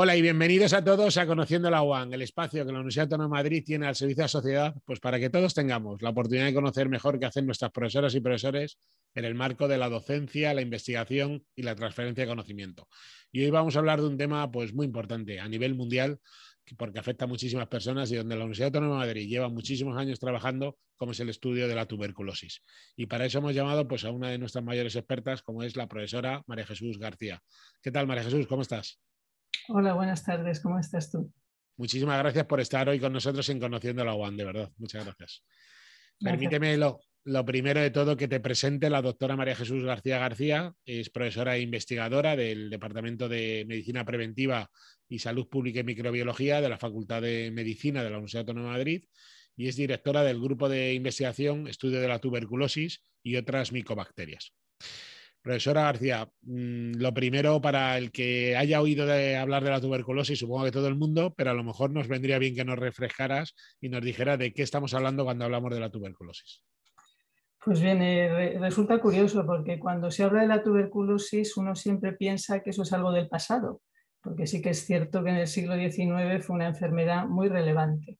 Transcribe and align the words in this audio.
Hola 0.00 0.14
y 0.14 0.22
bienvenidos 0.22 0.74
a 0.74 0.84
todos 0.84 1.16
a 1.16 1.26
Conociendo 1.26 1.68
la 1.70 1.82
UAN, 1.82 2.12
el 2.12 2.22
espacio 2.22 2.64
que 2.64 2.70
la 2.70 2.78
Universidad 2.78 3.06
Autónoma 3.06 3.38
de 3.38 3.42
Madrid 3.42 3.64
tiene 3.66 3.88
al 3.88 3.96
servicio 3.96 4.20
de 4.20 4.24
la 4.26 4.28
sociedad, 4.28 4.74
pues 4.84 5.00
para 5.00 5.18
que 5.18 5.28
todos 5.28 5.54
tengamos 5.54 6.02
la 6.02 6.10
oportunidad 6.10 6.46
de 6.46 6.54
conocer 6.54 6.88
mejor 6.88 7.18
qué 7.18 7.26
hacen 7.26 7.46
nuestras 7.46 7.72
profesoras 7.72 8.14
y 8.14 8.20
profesores 8.20 8.78
en 9.16 9.24
el 9.24 9.34
marco 9.34 9.66
de 9.66 9.76
la 9.76 9.88
docencia, 9.88 10.54
la 10.54 10.60
investigación 10.60 11.44
y 11.56 11.62
la 11.62 11.74
transferencia 11.74 12.22
de 12.22 12.28
conocimiento. 12.28 12.86
Y 13.32 13.42
hoy 13.42 13.50
vamos 13.50 13.74
a 13.74 13.80
hablar 13.80 14.00
de 14.00 14.06
un 14.06 14.16
tema 14.16 14.48
pues 14.52 14.72
muy 14.72 14.86
importante 14.86 15.40
a 15.40 15.48
nivel 15.48 15.74
mundial 15.74 16.20
porque 16.76 17.00
afecta 17.00 17.24
a 17.24 17.28
muchísimas 17.28 17.66
personas 17.66 18.12
y 18.12 18.14
donde 18.14 18.36
la 18.36 18.42
Universidad 18.42 18.68
Autónoma 18.68 19.00
de 19.00 19.06
Madrid 19.08 19.28
lleva 19.28 19.48
muchísimos 19.48 19.98
años 19.98 20.20
trabajando, 20.20 20.78
como 20.96 21.10
es 21.10 21.18
el 21.18 21.28
estudio 21.28 21.66
de 21.66 21.74
la 21.74 21.86
tuberculosis. 21.86 22.62
Y 22.94 23.06
para 23.06 23.26
eso 23.26 23.38
hemos 23.38 23.52
llamado 23.52 23.88
pues, 23.88 24.04
a 24.04 24.12
una 24.12 24.30
de 24.30 24.38
nuestras 24.38 24.62
mayores 24.62 24.94
expertas, 24.94 25.42
como 25.42 25.64
es 25.64 25.74
la 25.74 25.88
profesora 25.88 26.44
María 26.46 26.66
Jesús 26.66 27.00
García. 27.00 27.42
¿Qué 27.82 27.90
tal, 27.90 28.06
María 28.06 28.22
Jesús? 28.22 28.46
¿Cómo 28.46 28.62
estás? 28.62 29.00
Hola, 29.70 29.92
buenas 29.92 30.24
tardes. 30.24 30.60
¿Cómo 30.60 30.78
estás 30.78 31.10
tú? 31.10 31.30
Muchísimas 31.76 32.18
gracias 32.18 32.46
por 32.46 32.58
estar 32.58 32.88
hoy 32.88 32.98
con 32.98 33.12
nosotros 33.12 33.46
en 33.50 33.60
Conociendo 33.60 34.02
la 34.02 34.14
UAN, 34.14 34.36
de 34.36 34.44
verdad. 34.44 34.72
Muchas 34.78 35.04
gracias. 35.04 35.44
Permíteme 36.18 36.76
lo, 36.78 37.44
primero 37.44 37.80
de 37.80 37.90
todo 37.90 38.16
que 38.16 38.28
te 38.28 38.40
presente 38.40 38.88
la 38.88 39.02
doctora 39.02 39.36
María 39.36 39.54
Jesús 39.54 39.84
García 39.84 40.18
García. 40.18 40.72
Es 40.86 41.10
profesora 41.10 41.56
e 41.56 41.60
investigadora 41.60 42.34
del 42.34 42.70
Departamento 42.70 43.28
de 43.28 43.66
Medicina 43.68 44.06
Preventiva 44.06 44.70
y 45.06 45.18
Salud 45.18 45.46
Pública 45.48 45.80
y 45.80 45.84
Microbiología 45.84 46.62
de 46.62 46.68
la 46.70 46.78
Facultad 46.78 47.20
de 47.20 47.50
Medicina 47.52 48.02
de 48.02 48.08
la 48.08 48.16
Universidad 48.16 48.40
Autónoma 48.40 48.68
de 48.68 48.78
Madrid 48.78 49.04
y 49.54 49.68
es 49.68 49.76
directora 49.76 50.22
del 50.22 50.40
Grupo 50.40 50.70
de 50.70 50.94
Investigación 50.94 51.68
Estudio 51.68 52.00
de 52.00 52.08
la 52.08 52.20
Tuberculosis 52.20 53.02
y 53.22 53.36
otras 53.36 53.70
micobacterias. 53.72 54.54
Profesora 55.42 55.82
García, 55.82 56.28
mm, 56.42 56.92
lo 56.96 57.14
primero 57.14 57.60
para 57.60 57.96
el 57.96 58.10
que 58.10 58.56
haya 58.56 58.80
oído 58.80 59.04
hablar 59.04 59.64
de 59.64 59.70
la 59.70 59.80
tuberculosis, 59.80 60.38
supongo 60.38 60.64
que 60.64 60.72
todo 60.72 60.88
el 60.88 60.96
mundo, 60.96 61.32
pero 61.36 61.50
a 61.50 61.54
lo 61.54 61.64
mejor 61.64 61.90
nos 61.90 62.08
vendría 62.08 62.38
bien 62.38 62.54
que 62.54 62.64
nos 62.64 62.78
refrescaras 62.78 63.54
y 63.80 63.88
nos 63.88 64.02
dijera 64.02 64.36
de 64.36 64.52
qué 64.52 64.62
estamos 64.62 64.94
hablando 64.94 65.24
cuando 65.24 65.44
hablamos 65.44 65.72
de 65.72 65.80
la 65.80 65.90
tuberculosis. 65.90 66.64
Pues 67.64 67.80
bien, 67.80 68.00
eh, 68.02 68.56
resulta 68.58 69.00
curioso 69.00 69.44
porque 69.44 69.78
cuando 69.78 70.10
se 70.10 70.22
habla 70.22 70.42
de 70.42 70.48
la 70.48 70.62
tuberculosis 70.62 71.56
uno 71.56 71.74
siempre 71.74 72.12
piensa 72.12 72.60
que 72.60 72.70
eso 72.70 72.82
es 72.82 72.92
algo 72.92 73.12
del 73.12 73.28
pasado, 73.28 73.82
porque 74.22 74.46
sí 74.46 74.62
que 74.62 74.70
es 74.70 74.86
cierto 74.86 75.22
que 75.24 75.30
en 75.30 75.36
el 75.36 75.46
siglo 75.46 75.74
XIX 75.74 76.44
fue 76.44 76.56
una 76.56 76.68
enfermedad 76.68 77.26
muy 77.26 77.48
relevante, 77.48 78.18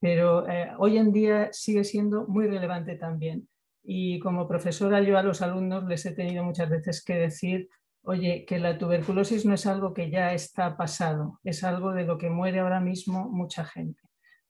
pero 0.00 0.48
eh, 0.48 0.72
hoy 0.78 0.96
en 0.96 1.12
día 1.12 1.50
sigue 1.52 1.84
siendo 1.84 2.26
muy 2.26 2.46
relevante 2.46 2.96
también. 2.96 3.48
Y 3.82 4.18
como 4.20 4.46
profesora 4.46 5.00
yo 5.00 5.18
a 5.18 5.22
los 5.22 5.42
alumnos 5.42 5.84
les 5.84 6.04
he 6.06 6.12
tenido 6.12 6.44
muchas 6.44 6.68
veces 6.68 7.02
que 7.04 7.14
decir, 7.14 7.68
oye, 8.02 8.44
que 8.46 8.58
la 8.58 8.78
tuberculosis 8.78 9.44
no 9.44 9.54
es 9.54 9.66
algo 9.66 9.94
que 9.94 10.10
ya 10.10 10.32
está 10.32 10.76
pasado, 10.76 11.38
es 11.44 11.64
algo 11.64 11.92
de 11.92 12.04
lo 12.04 12.18
que 12.18 12.30
muere 12.30 12.60
ahora 12.60 12.80
mismo 12.80 13.28
mucha 13.28 13.64
gente, 13.64 14.00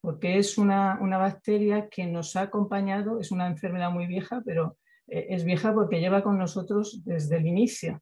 porque 0.00 0.38
es 0.38 0.58
una, 0.58 0.98
bacteria 1.00 1.88
que 1.88 2.06
nos 2.06 2.36
ha 2.36 2.42
acompañado, 2.42 3.20
es 3.20 3.32
una 3.32 3.46
enfermedad 3.46 3.90
muy 3.90 4.06
vieja, 4.06 4.42
pero 4.44 4.78
eh, 5.08 5.26
es 5.30 5.44
vieja 5.44 5.74
porque 5.74 6.00
lleva 6.00 6.22
con 6.22 6.38
nosotros 6.38 7.02
desde 7.04 7.38
el 7.38 7.46
inicio. 7.46 8.00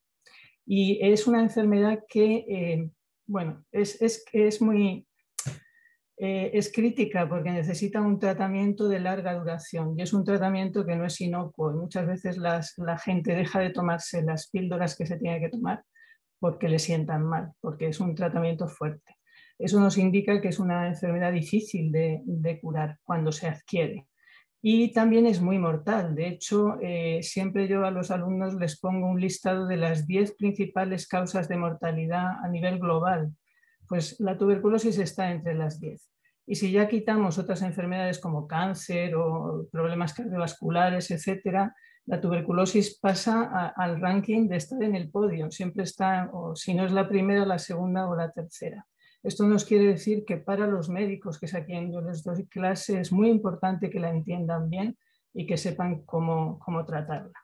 Y 0.66 0.98
es 1.00 1.26
una 1.26 1.40
enfermedad 1.40 2.04
que, 2.06 2.44
eh, 2.46 2.90
bueno, 3.26 3.64
es, 3.72 4.00
es, 4.02 4.24
es 4.32 4.60
muy, 4.60 5.07
eh, 6.20 6.50
es 6.52 6.72
crítica 6.72 7.28
porque 7.28 7.50
necesita 7.50 8.00
un 8.00 8.19
tratamiento 8.19 8.88
de 8.88 8.98
larga 8.98 9.34
duración 9.34 9.94
y 9.97 10.02
es 10.02 10.12
un 10.12 10.25
tratamiento 10.25 10.84
que 10.84 10.97
no 10.97 11.05
es 11.05 11.20
inocuo. 11.20 11.72
muchas 11.72 12.06
veces 12.06 12.38
la 12.38 12.98
gente 12.98 13.34
deja 13.34 13.60
de 13.60 13.70
tomarse 13.70 14.22
las 14.22 14.48
píldoras 14.50 14.97
que 14.97 15.06
se 15.06 15.16
tiene 15.16 15.41
que 15.41 15.48
tomar 15.48 15.84
porque 16.41 16.69
le 16.69 16.78
sientan 16.78 17.25
mal, 17.25 17.52
porque 17.60 17.88
es 17.88 18.00
un 18.00 18.14
tratamiento 18.14 18.69
fuerte. 18.69 19.16
Eso 19.58 19.80
nos 19.80 19.98
indica 19.98 20.41
que 20.41 20.48
es 20.48 20.58
una 20.58 20.88
enfermedad 20.88 21.33
difícil 21.33 21.91
de, 21.91 22.58
curar 22.60 22.98
cuando 23.03 23.32
se 23.32 23.48
adquiere. 23.48 24.06
Y 24.60 24.92
también 24.92 25.27
es 25.27 25.41
muy 25.41 25.58
mortal. 25.58 26.14
De 26.14 26.28
hecho, 26.28 26.78
eh, 26.81 27.21
siempre 27.22 27.69
yo 27.69 27.84
a 27.84 27.91
los 27.91 28.10
alumnos 28.10 28.54
les 28.54 28.78
pongo 28.78 29.09
un 29.09 29.21
listado 29.21 29.66
de 29.66 29.76
las 29.76 30.06
10 30.06 30.37
principales 30.37 31.06
causas 31.09 31.48
de 31.48 31.56
mortalidad 31.56 32.44
a 32.44 32.48
nivel 32.48 32.78
global 32.78 33.32
pues 33.88 34.21
la 34.21 34.37
tuberculosis 34.37 34.98
está 34.98 35.31
entre 35.31 35.54
las 35.54 35.81
10. 35.81 36.10
Y 36.50 36.54
si 36.54 36.72
ya 36.72 36.88
quitamos 36.88 37.38
otras 37.38 37.60
enfermedades 37.60 38.19
como 38.19 38.47
cáncer 38.47 39.14
o 39.14 39.69
problemas 39.70 40.14
cardiovasculares, 40.14 41.10
etcétera, 41.10 41.75
la 42.06 42.22
tuberculosis 42.22 42.98
pasa 42.98 43.72
al 43.76 44.00
ranking 44.00 44.48
de 44.48 44.56
estar 44.56 44.82
en 44.82 44.97
el 44.97 45.10
podio. 45.10 45.50
Siempre 45.50 45.82
está, 45.84 46.31
o 46.32 46.56
si 46.56 46.72
no 46.72 46.86
es 46.86 46.92
la 46.92 47.06
primera, 47.06 47.44
la 47.44 47.59
segunda 47.59 48.09
o 48.09 48.16
la 48.16 48.32
tercera. 48.32 48.86
Esto 49.22 49.47
nos 49.47 49.66
quiere 49.66 49.88
decir 49.88 50.25
que 50.25 50.38
para 50.38 50.66
los 50.66 50.88
médicos, 50.88 51.38
que 51.38 51.44
es 51.44 51.54
a 51.54 51.66
quien 51.66 51.92
yo 51.92 52.00
les 52.00 52.25
doy 52.25 52.47
clase, 52.47 52.98
es 52.98 53.12
muy 53.12 53.28
importante 53.28 53.91
que 53.91 54.00
la 54.00 54.09
entiendan 54.09 54.70
bien 54.70 54.97
y 55.34 55.47
que 55.47 55.59
sepan 55.59 56.03
cómo 56.06 56.84
tratarla. 56.86 57.38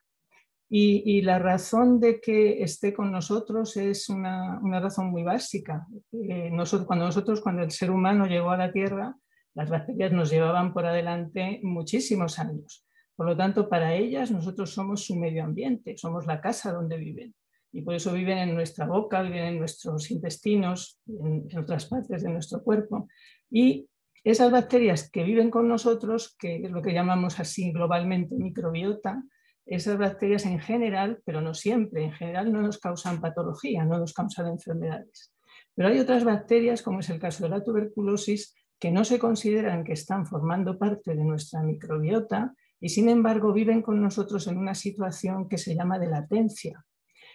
Y, 0.77 1.23
la 1.23 1.39
razón 1.39 2.01
de 2.01 2.21
que 2.21 2.61
esté 2.65 2.93
con 2.93 3.13
nosotros 3.13 3.77
es 3.77 4.09
una, 4.09 4.59
razón 4.81 5.13
muy 5.13 5.23
básica. 5.23 5.87
Eh, 6.11 6.51
nosotros, 6.51 6.89
cuando 6.89 7.05
nosotros, 7.05 7.41
cuando 7.41 7.63
el 7.63 7.71
ser 7.71 7.93
humano 7.93 8.27
llegó 8.27 8.51
a 8.51 8.57
la 8.57 8.73
Tierra, 8.73 9.15
las 9.55 9.71
bacterias 9.71 10.11
nos 10.11 10.33
llevaban 10.33 10.75
por 10.75 10.85
adelante 10.85 11.61
muchísimos 11.63 12.41
años. 12.41 12.85
Por 13.15 13.27
lo 13.27 13.37
tanto, 13.37 13.69
para 13.69 13.95
ellas 13.95 14.33
nosotros 14.33 14.75
somos 14.75 15.05
su 15.05 15.15
medio 15.15 15.45
ambiente, 15.45 15.97
somos 15.97 16.27
la 16.27 16.41
casa 16.41 16.73
donde 16.73 16.97
viven. 16.97 17.37
Y 17.71 17.83
por 17.83 17.95
eso 17.95 18.13
viven 18.13 18.39
en 18.39 18.57
nuestra 18.57 18.85
boca, 18.85 19.23
viven 19.23 19.45
en 19.45 19.59
nuestros 19.61 20.11
intestinos, 20.11 20.99
en, 21.07 21.47
en 21.51 21.57
otras 21.57 21.87
partes 21.87 22.25
de 22.25 22.31
nuestro 22.31 22.65
cuerpo. 22.65 23.07
Y 23.49 23.87
esas 24.25 24.51
bacterias 24.51 25.09
que 25.09 25.23
viven 25.23 25.53
con 25.53 25.69
nosotros, 25.69 26.35
que 26.37 26.65
es 26.65 26.71
lo 26.73 26.83
que 26.83 26.93
llamamos 26.93 27.39
así 27.39 27.71
globalmente 27.71 28.35
microbiota, 28.35 29.23
esas 29.67 29.99
bacterias 29.99 30.45
en 30.47 30.61
general, 30.61 31.21
pero 31.25 31.41
no 31.41 31.55
siempre, 31.55 32.05
en 32.05 32.13
general 32.13 32.53
no 32.53 32.61
nos 32.63 32.79
causan 32.79 33.21
patología, 33.21 33.85
no 33.85 33.99
nos 33.99 34.13
causan 34.13 34.49
enfermedades. 34.49 35.33
Pero 35.75 35.89
hay 35.89 35.99
otras 35.99 36.25
bacterias, 36.25 36.83
como 36.83 37.01
es 37.01 37.11
el 37.11 37.19
caso 37.19 37.45
de 37.45 37.51
la 37.51 37.65
tuberculosis, 37.65 38.55
que 38.79 38.91
no 38.91 39.05
se 39.05 39.19
consideran 39.19 39.85
que 39.85 39.93
están 39.93 40.27
formando 40.27 40.79
parte 40.79 41.15
de 41.15 41.25
nuestra 41.25 41.63
microbiota 41.63 42.55
y 42.81 42.91
sin 42.91 43.09
embargo 43.09 43.53
viven 43.53 43.81
con 43.81 44.03
nosotros 44.03 44.47
en 44.47 44.59
una 44.59 44.75
situación 44.75 45.49
que 45.49 45.59
se 45.59 45.75
llama 45.75 45.99
de 45.99 46.09
latencia. 46.09 46.85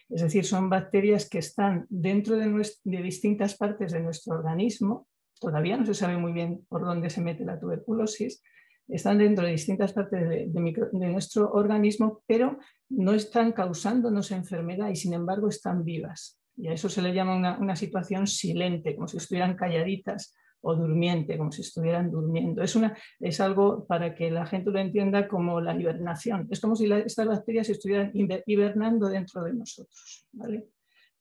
Es 0.10 0.22
decir, 0.22 0.46
son 0.46 0.70
bacterias 0.70 1.30
que 1.30 1.40
están 1.40 1.86
dentro 1.90 2.36
de, 2.36 2.48
distintas 2.84 3.56
partes 3.56 3.92
de 3.92 4.00
nuestro 4.00 4.36
organismo. 4.36 5.08
Todavía 5.40 5.78
no 5.78 5.86
se 5.86 5.94
sabe 5.94 6.18
muy 6.18 6.34
bien 6.34 6.66
por 6.68 6.84
dónde 6.84 7.10
se 7.10 7.22
mete 7.22 7.46
la 7.46 7.60
tuberculosis, 7.60 8.42
están 8.90 9.20
dentro 9.20 9.46
de 9.46 9.52
distintas 9.52 9.94
partes 9.94 10.28
de, 10.28 10.48
nuestro 10.92 11.52
organismo, 11.52 12.24
pero 12.26 12.58
no 12.90 13.14
están 13.14 13.52
causándonos 13.52 14.32
enfermedad 14.32 14.90
y 14.90 14.96
sin 14.96 15.14
embargo 15.14 15.48
están 15.48 15.84
vivas. 15.84 16.40
Y 16.58 16.68
a 16.68 16.74
eso 16.74 16.90
se 16.90 17.02
le 17.02 17.14
llama 17.14 17.58
una, 17.58 17.76
situación 17.76 18.28
silente, 18.28 18.96
como 18.96 19.08
si 19.08 19.18
estuvieran 19.18 19.56
calladitas 19.56 20.36
o 20.62 20.76
durmiente, 20.76 21.38
como 21.38 21.52
si 21.52 21.62
estuvieran 21.62 22.12
durmiendo. 22.12 22.62
Es, 22.62 22.76
una, 22.76 22.98
es 23.20 23.40
algo 23.40 23.86
para 23.86 24.14
que 24.14 24.30
la 24.30 24.46
gente 24.46 24.72
lo 24.72 24.80
entienda 24.80 25.28
como 25.28 25.62
la 25.62 25.80
hibernación. 25.80 26.48
Es 26.52 26.60
como 26.60 26.76
si 26.76 26.92
estas 26.92 27.28
bacterias 27.28 27.70
estuvieran 27.70 28.12
hibernando 28.46 29.08
dentro 29.08 29.44
de 29.44 29.54
nosotros. 29.54 30.28
¿vale? 30.34 30.68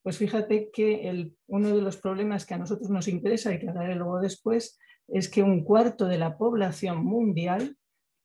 Pues 0.02 0.16
fíjate 0.16 0.70
que 0.72 1.30
uno 1.46 1.76
de 1.76 1.82
los 1.82 1.98
problemas 1.98 2.46
que 2.46 2.54
a 2.54 2.58
nosotros 2.58 2.90
nos 2.90 3.06
interesa 3.06 3.54
y 3.54 3.60
que 3.60 3.68
hablaré 3.68 3.94
luego 3.94 4.18
después 4.20 4.78
es 5.08 5.28
que 5.28 5.42
un 5.42 5.64
cuarto 5.64 6.06
de 6.06 6.18
la 6.18 6.36
población 6.36 7.04
mundial 7.04 7.76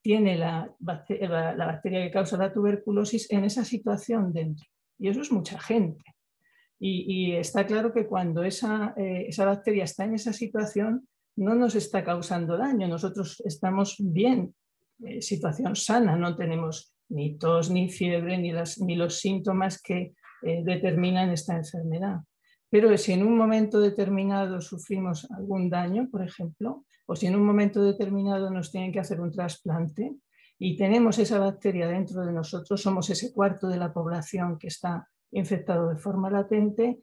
tiene 0.02 0.38
la, 0.38 0.76
bacteria 0.80 2.04
que 2.04 2.12
causa 2.12 2.38
la 2.38 2.52
tuberculosis 2.52 3.32
en 3.32 3.46
esa 3.46 3.64
situación 3.64 4.34
dentro. 4.34 4.68
Y 5.00 5.08
eso 5.08 5.22
es 5.22 5.32
mucha 5.32 5.60
gente. 5.60 6.04
Y, 6.80 7.32
está 7.36 7.66
claro 7.66 7.94
que 7.94 8.06
cuando 8.06 8.44
esa, 8.44 8.94
eh, 8.98 9.28
esa, 9.30 9.46
bacteria 9.46 9.86
está 9.86 10.04
en 10.04 10.16
esa 10.16 10.34
situación, 10.34 11.08
no 11.38 11.56
nos 11.56 11.76
está 11.76 12.04
causando 12.04 12.58
daño. 12.58 12.90
Nosotros 12.90 13.42
estamos 13.46 13.96
bien, 14.00 14.54
eh, 15.06 15.22
situación 15.22 15.78
sana, 15.78 16.18
no 16.18 16.36
tenemos 16.36 16.94
ni 17.08 17.38
tos, 17.38 17.72
ni 17.72 17.90
fiebre, 17.90 18.38
ni, 18.38 18.52
ni 18.52 18.96
los 18.98 19.20
síntomas 19.20 19.82
que 19.82 20.14
eh, 20.42 20.62
determinan 20.66 21.30
esta 21.30 21.56
enfermedad. 21.56 22.18
Pero 22.74 22.98
si 22.98 23.14
en 23.14 23.22
un 23.22 23.38
momento 23.38 23.80
determinado 23.80 24.60
sufrimos 24.60 25.30
algún 25.30 25.70
daño, 25.70 26.10
por 26.10 26.24
ejemplo, 26.24 26.86
o 27.06 27.16
si 27.16 27.28
en 27.28 27.36
un 27.36 27.46
momento 27.46 27.84
determinado 27.84 28.50
nos 28.50 28.72
tienen 28.72 28.92
que 28.92 29.00
hacer 29.00 29.22
un 29.22 29.32
trasplante 29.32 30.16
y 30.58 30.76
tenemos 30.76 31.20
esa 31.20 31.38
bacteria 31.38 31.88
dentro 31.88 32.26
de 32.26 32.34
nosotros, 32.34 32.82
somos 32.82 33.12
ese 33.12 33.32
cuarto 33.32 33.68
de 33.68 33.78
la 33.78 33.94
población 33.94 34.58
que 34.58 34.70
está 34.70 35.08
infectado 35.30 35.90
de 35.90 35.98
forma 35.98 36.32
latente, 36.32 36.98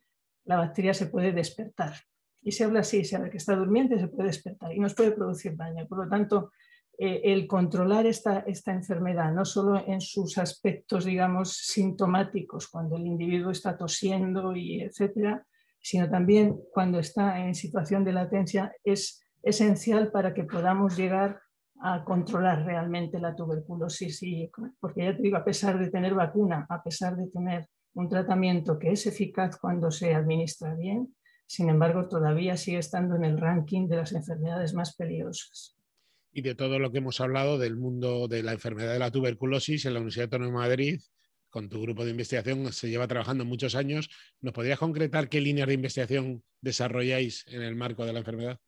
la 0.44 0.56
bacteria 0.56 0.92
se 0.92 1.06
puede 1.06 1.30
despertar. 1.30 1.94
Y 2.42 2.50
se 2.50 2.64
habla 2.64 2.80
así, 2.80 3.04
se 3.04 3.14
habla 3.14 3.30
que 3.30 3.36
está 3.36 3.54
durmiente, 3.54 4.00
se 4.00 4.08
puede 4.08 4.26
despertar 4.26 4.74
y 4.74 4.80
nos 4.80 4.94
puede 4.94 5.12
producir 5.12 5.56
daño. 5.56 5.86
Por 5.86 6.04
lo 6.04 6.10
tanto, 6.10 6.50
eh, 6.98 7.20
el 7.22 7.46
controlar 7.46 8.06
esta, 8.06 8.40
esta 8.40 8.72
enfermedad, 8.72 9.32
no 9.32 9.44
solo 9.44 9.80
en 9.86 10.00
sus 10.00 10.36
aspectos, 10.36 11.04
digamos, 11.04 11.52
sintomáticos, 11.52 12.66
cuando 12.66 12.96
el 12.96 13.06
individuo 13.06 13.52
está 13.52 13.76
tosiendo 13.76 14.56
y 14.56 14.80
etcétera, 14.80 15.46
sino 15.80 16.08
también 16.10 16.58
cuando 16.72 16.98
está 16.98 17.46
en 17.46 17.54
situación 17.54 18.04
de 18.04 18.12
latencia, 18.12 18.72
es 18.84 19.22
esencial 19.42 20.10
para 20.10 20.34
que 20.34 20.44
podamos 20.44 20.96
llegar 20.96 21.40
a 21.82 22.04
controlar 22.04 22.64
realmente 22.64 23.18
la 23.18 23.34
tuberculosis. 23.34 24.20
Porque 24.78 25.04
ya 25.04 25.16
te 25.16 25.22
digo, 25.22 25.36
a 25.36 25.44
pesar 25.44 25.78
de 25.78 25.90
tener 25.90 26.14
vacuna, 26.14 26.66
a 26.68 26.82
pesar 26.82 27.16
de 27.16 27.28
tener 27.28 27.66
un 27.94 28.08
tratamiento 28.08 28.78
que 28.78 28.92
es 28.92 29.06
eficaz 29.06 29.58
cuando 29.58 29.90
se 29.90 30.14
administra 30.14 30.74
bien, 30.74 31.14
sin 31.46 31.68
embargo, 31.68 32.06
todavía 32.06 32.56
sigue 32.56 32.78
estando 32.78 33.16
en 33.16 33.24
el 33.24 33.36
ranking 33.36 33.88
de 33.88 33.96
las 33.96 34.12
enfermedades 34.12 34.72
más 34.72 34.94
peligrosas. 34.94 35.76
Y 36.32 36.42
de 36.42 36.54
todo 36.54 36.78
lo 36.78 36.92
que 36.92 36.98
hemos 36.98 37.20
hablado 37.20 37.58
del 37.58 37.76
mundo 37.76 38.28
de 38.28 38.44
la 38.44 38.52
enfermedad 38.52 38.92
de 38.92 39.00
la 39.00 39.10
tuberculosis 39.10 39.84
en 39.84 39.94
la 39.94 39.98
Universidad 39.98 40.26
Autónoma 40.26 40.62
de 40.62 40.68
Madrid, 40.68 41.00
con 41.50 41.68
tu 41.68 41.82
grupo 41.82 42.04
de 42.04 42.12
investigación 42.12 42.72
se 42.72 42.88
lleva 42.88 43.08
trabajando 43.08 43.44
muchos 43.44 43.74
años. 43.74 44.08
¿Nos 44.40 44.54
podrías 44.54 44.78
concretar 44.78 45.28
qué 45.28 45.40
líneas 45.40 45.68
de 45.68 45.74
investigación 45.74 46.42
desarrolláis 46.60 47.44
en 47.48 47.62
el 47.62 47.76
marco 47.76 48.06
de 48.06 48.12
la 48.12 48.20
enfermedad? 48.20 48.58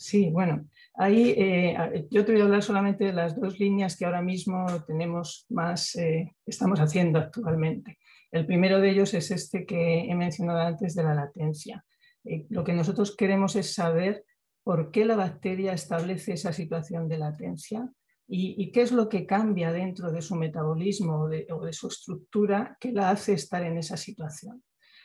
Sí, 0.00 0.30
bueno, 0.30 0.68
ahí 0.94 1.34
eh, 1.36 2.06
yo 2.10 2.24
te 2.24 2.30
voy 2.30 2.40
a 2.40 2.44
hablar 2.44 2.62
solamente 2.62 3.04
de 3.04 3.12
las 3.12 3.34
dos 3.34 3.58
líneas 3.58 3.96
que 3.96 4.04
ahora 4.04 4.22
mismo 4.22 4.64
tenemos 4.86 5.44
más, 5.48 5.96
eh, 5.96 6.36
estamos 6.46 6.78
haciendo 6.78 7.18
actualmente. 7.18 7.98
El 8.30 8.46
primero 8.46 8.80
de 8.80 8.90
ellos 8.90 9.12
es 9.14 9.32
este 9.32 9.66
que 9.66 10.02
he 10.02 10.14
mencionado 10.14 10.60
antes 10.60 10.94
de 10.94 11.02
la 11.02 11.14
latencia. 11.14 11.84
Eh, 12.24 12.46
lo 12.48 12.62
que 12.62 12.74
nosotros 12.74 13.16
queremos 13.16 13.56
es 13.56 13.74
saber 13.74 14.24
por 14.62 14.92
qué 14.92 15.04
la 15.04 15.16
bacteria 15.16 15.72
establece 15.72 16.34
esa 16.34 16.52
situación 16.52 17.08
de 17.08 17.18
latencia 17.18 17.90
y, 18.28 18.70
qué 18.72 18.82
es 18.82 18.92
lo 18.92 19.08
que 19.08 19.24
cambia 19.24 19.72
dentro 19.72 20.12
de 20.12 20.20
su 20.20 20.36
metabolismo 20.36 21.22
o 21.22 21.28
de, 21.28 21.72
su 21.72 21.88
estructura 21.88 22.76
que 22.78 22.92
la 22.92 23.10
hace 23.10 23.32
estar 23.32 23.62
en 23.62 23.78
esa 23.78 23.96
situación. 23.96 24.62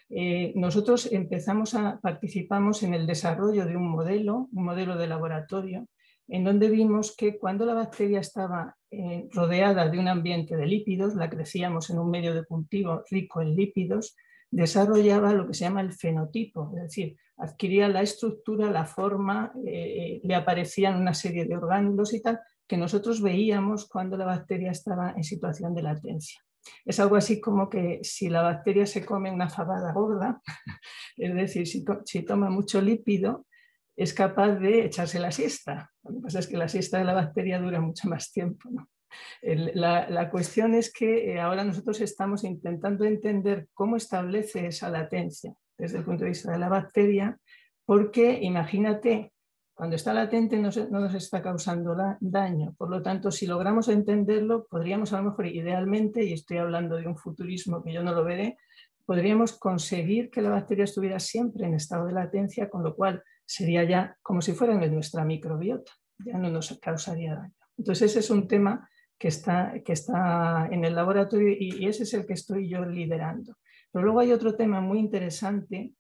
Eh, 0.10 0.52
nosotros 0.56 1.10
empezamos 1.12 1.74
a 1.74 2.00
participamos 2.02 2.84
en 2.84 2.94
el 2.94 3.08
desarrollo 3.08 3.66
de 3.66 3.78
un 3.78 3.90
modelo, 3.90 4.50
un 4.52 4.66
modelo 4.66 4.98
de 4.98 5.08
laboratorio, 5.08 5.88
en 6.28 6.44
donde 6.44 6.70
vimos 6.70 7.16
que 7.16 7.38
cuando 7.38 7.66
la 7.66 7.74
bacteria 7.74 8.20
estaba 8.20 8.76
eh, 8.92 9.28
rodeada 9.32 9.90
de 9.90 10.00
un 10.00 10.10
ambiente 10.10 10.58
de 10.58 10.68
lípidos, 10.68 11.16
la 11.16 11.30
crecíamos 11.30 11.90
en 11.90 12.00
un 12.00 12.10
medio 12.10 12.34
de 12.34 12.46
cultivo 12.46 13.04
rico 13.10 13.42
en 13.42 13.56
lípidos, 13.56 14.16
desarrollaba 14.52 15.34
lo 15.34 15.48
que 15.48 15.54
se 15.54 15.66
llama 15.66 15.82
el 15.82 15.94
fenotipo, 15.94 16.72
es 16.76 16.84
decir, 16.84 17.18
adquiría 17.38 17.88
la 17.88 18.02
estructura, 18.02 18.70
la 18.70 18.86
forma, 18.86 19.52
eh, 19.66 20.22
le 20.24 20.36
aparecían 20.36 21.00
una 21.00 21.14
serie 21.14 21.46
de 21.46 21.58
orgánulos 21.58 22.14
y 22.14 22.22
tal, 22.22 22.40
que 22.68 22.78
nosotros 22.78 23.22
veíamos 23.22 23.88
cuando 23.88 24.18
la 24.18 24.26
bacteria 24.26 24.72
estaba 24.72 25.14
en 25.16 25.24
situación 25.24 25.74
de 25.76 25.84
latencia. 25.84 26.42
Es 26.86 27.00
algo 27.00 27.16
así 27.16 27.42
como 27.42 27.70
que 27.70 28.00
si 28.04 28.30
la 28.30 28.42
bacteria 28.42 28.86
se 28.86 29.06
come 29.06 29.32
una 29.32 29.50
fabada 29.50 29.92
gorda, 29.92 30.42
es 31.18 31.36
decir, 31.36 31.68
si, 31.68 32.24
toma 32.24 32.50
mucho 32.50 32.82
lípido, 32.82 33.46
es 33.96 34.14
capaz 34.14 34.56
de 34.56 34.86
echarse 34.86 35.20
la 35.20 35.32
siesta. 35.32 35.92
Lo 36.04 36.16
que 36.16 36.22
pasa 36.22 36.40
es 36.40 36.48
que 36.48 36.58
la 36.58 36.68
siesta 36.68 36.98
de 36.98 37.06
la 37.06 37.14
bacteria 37.14 37.60
dura 37.60 37.82
mucho 37.82 38.08
más 38.08 38.32
tiempo. 38.32 38.70
la, 39.42 40.30
cuestión 40.32 40.74
es 40.74 40.92
que 40.92 41.34
eh, 41.34 41.40
ahora 41.40 41.64
nosotros 41.64 42.02
estamos 42.02 42.44
intentando 42.44 43.06
entender 43.06 43.68
cómo 43.74 43.98
establece 43.98 44.66
esa 44.66 44.90
latencia 44.90 45.54
desde 45.78 46.00
el 46.00 46.06
punto 46.06 46.24
de 46.24 46.30
vista 46.30 46.52
de 46.52 46.60
la 46.60 46.70
bacteria, 46.70 47.38
porque 47.86 48.40
imagínate 48.42 49.33
cuando 49.74 49.96
está 49.96 50.14
latente 50.14 50.58
no, 50.58 50.70
nos 50.92 51.14
está 51.16 51.42
causando 51.42 51.96
daño. 52.20 52.76
Por 52.78 52.90
lo 52.90 53.02
tanto, 53.02 53.32
si 53.32 53.48
logramos 53.48 53.90
entenderlo, 53.90 54.68
podríamos 54.70 55.14
a 55.14 55.18
lo 55.18 55.30
mejor 55.30 55.48
idealmente, 55.48 56.24
y 56.24 56.34
estoy 56.34 56.58
hablando 56.58 56.96
de 56.96 57.08
un 57.08 57.18
futurismo 57.18 57.84
que 57.84 57.92
yo 57.92 58.04
no 58.04 58.14
lo 58.14 58.24
veré, 58.24 58.58
podríamos 59.06 59.54
conseguir 59.54 60.30
que 60.30 60.42
la 60.42 60.52
bacteria 60.52 60.84
estuviera 60.84 61.20
siempre 61.20 61.66
en 61.66 61.74
estado 61.74 62.06
de 62.06 62.14
latencia, 62.14 62.70
con 62.70 62.84
lo 62.84 62.96
cual 62.96 63.24
sería 63.46 63.84
ya 63.84 64.16
como 64.22 64.42
si 64.42 64.54
fuera 64.54 64.82
en 64.82 64.94
nuestra 64.94 65.26
microbiota, 65.26 65.92
ya 66.20 66.38
no 66.38 66.50
nos 66.50 66.78
causaría 66.80 67.36
daño. 67.36 67.54
Entonces 67.78 68.12
ese 68.12 68.20
es 68.20 68.30
un 68.30 68.48
tema 68.48 68.88
que 69.18 69.28
está, 69.28 69.74
que 69.84 69.94
está 69.94 70.68
en 70.72 70.86
el 70.86 70.96
laboratorio 70.96 71.50
y, 71.50 71.84
y 71.84 71.88
ese 71.88 72.04
es 72.04 72.14
el 72.14 72.26
que 72.26 72.34
estoy 72.34 72.70
yo 72.70 72.86
liderando. 72.86 73.58
Pero 73.92 74.06
luego 74.06 74.20
hay 74.20 74.32
otro 74.32 74.56
tema 74.56 74.82
muy 74.82 75.00
interesante 75.00 75.94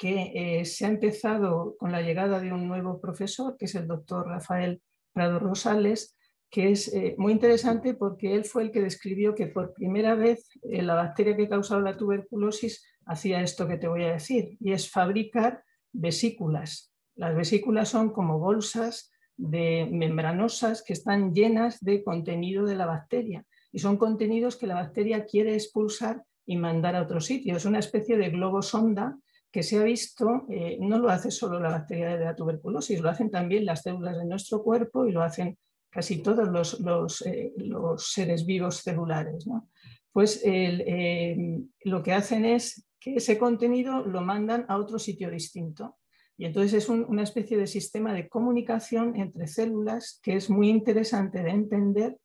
que 0.00 0.32
eh, 0.60 0.64
se 0.64 0.86
ha 0.86 0.88
empezado 0.88 1.76
con 1.78 1.92
la 1.92 2.00
llegada 2.00 2.40
de 2.40 2.54
un 2.54 2.66
nuevo 2.66 3.02
profesor, 3.02 3.58
que 3.58 3.66
es 3.66 3.74
el 3.74 3.86
doctor 3.86 4.26
Rafael 4.26 4.80
Prado 5.12 5.38
Rosales, 5.38 6.16
que 6.48 6.70
es 6.70 6.88
eh, 6.94 7.14
muy 7.18 7.32
interesante 7.32 7.92
porque 7.92 8.34
él 8.34 8.46
fue 8.46 8.62
el 8.62 8.70
que 8.70 8.80
describió 8.80 9.34
que 9.34 9.48
por 9.48 9.74
primera 9.74 10.14
vez 10.14 10.48
eh, 10.62 10.80
la 10.80 10.94
bacteria 10.94 11.36
que 11.36 11.50
causaba 11.50 11.82
la 11.82 11.98
tuberculosis 11.98 12.82
hacía 13.04 13.42
esto 13.42 13.68
que 13.68 13.76
te 13.76 13.88
voy 13.88 14.04
a 14.04 14.12
decir, 14.12 14.56
y 14.58 14.72
es 14.72 14.90
fabricar 14.90 15.64
vesículas. 15.92 16.94
Las 17.14 17.36
vesículas 17.36 17.90
son 17.90 18.08
como 18.08 18.38
bolsas 18.38 19.12
de 19.36 19.86
membranosas 19.92 20.82
que 20.82 20.94
están 20.94 21.34
llenas 21.34 21.78
de 21.80 22.02
contenido 22.02 22.64
de 22.64 22.76
la 22.76 22.86
bacteria 22.86 23.44
y 23.70 23.80
son 23.80 23.98
contenidos 23.98 24.56
que 24.56 24.66
la 24.66 24.76
bacteria 24.76 25.26
quiere 25.26 25.52
expulsar 25.52 26.24
y 26.46 26.56
mandar 26.56 26.96
a 26.96 27.02
otro 27.02 27.20
sitio. 27.20 27.54
Es 27.54 27.66
una 27.66 27.80
especie 27.80 28.16
de 28.16 28.30
globo 28.30 28.62
sonda 28.62 29.18
que 29.50 29.62
se 29.62 29.78
ha 29.78 29.82
visto, 29.82 30.46
eh, 30.48 30.78
no 30.80 30.98
lo 30.98 31.08
hace 31.08 31.30
solo 31.30 31.58
la 31.58 31.70
bacteria 31.70 32.16
de 32.16 32.24
la 32.24 32.36
tuberculosis, 32.36 33.00
lo 33.00 33.10
hacen 33.10 33.30
también 33.30 33.64
las 33.64 33.82
células 33.82 34.16
de 34.16 34.24
nuestro 34.24 34.62
cuerpo 34.62 35.06
y 35.06 35.12
lo 35.12 35.22
hacen 35.22 35.58
casi 35.90 36.22
todos 36.22 36.48
los, 36.80 37.26
eh, 37.26 37.52
seres 37.96 38.46
vivos 38.46 38.76
celulares. 38.76 39.44
Pues 40.12 40.40
eh, 40.44 41.36
lo 41.84 42.02
que 42.02 42.12
hacen 42.12 42.44
es 42.44 42.86
que 43.00 43.16
ese 43.16 43.38
contenido 43.38 44.04
lo 44.06 44.20
mandan 44.20 44.66
a 44.68 44.76
otro 44.76 44.98
sitio 44.98 45.30
distinto. 45.30 45.96
Y 46.36 46.46
entonces 46.46 46.84
es 46.84 46.88
una 46.88 47.22
especie 47.22 47.58
de 47.58 47.66
sistema 47.66 48.14
de 48.14 48.28
comunicación 48.28 49.16
entre 49.16 49.46
células 49.46 50.20
que 50.22 50.36
es 50.36 50.48
muy 50.48 50.70
interesante 50.70 51.42
de 51.42 51.50
entender 51.50 52.16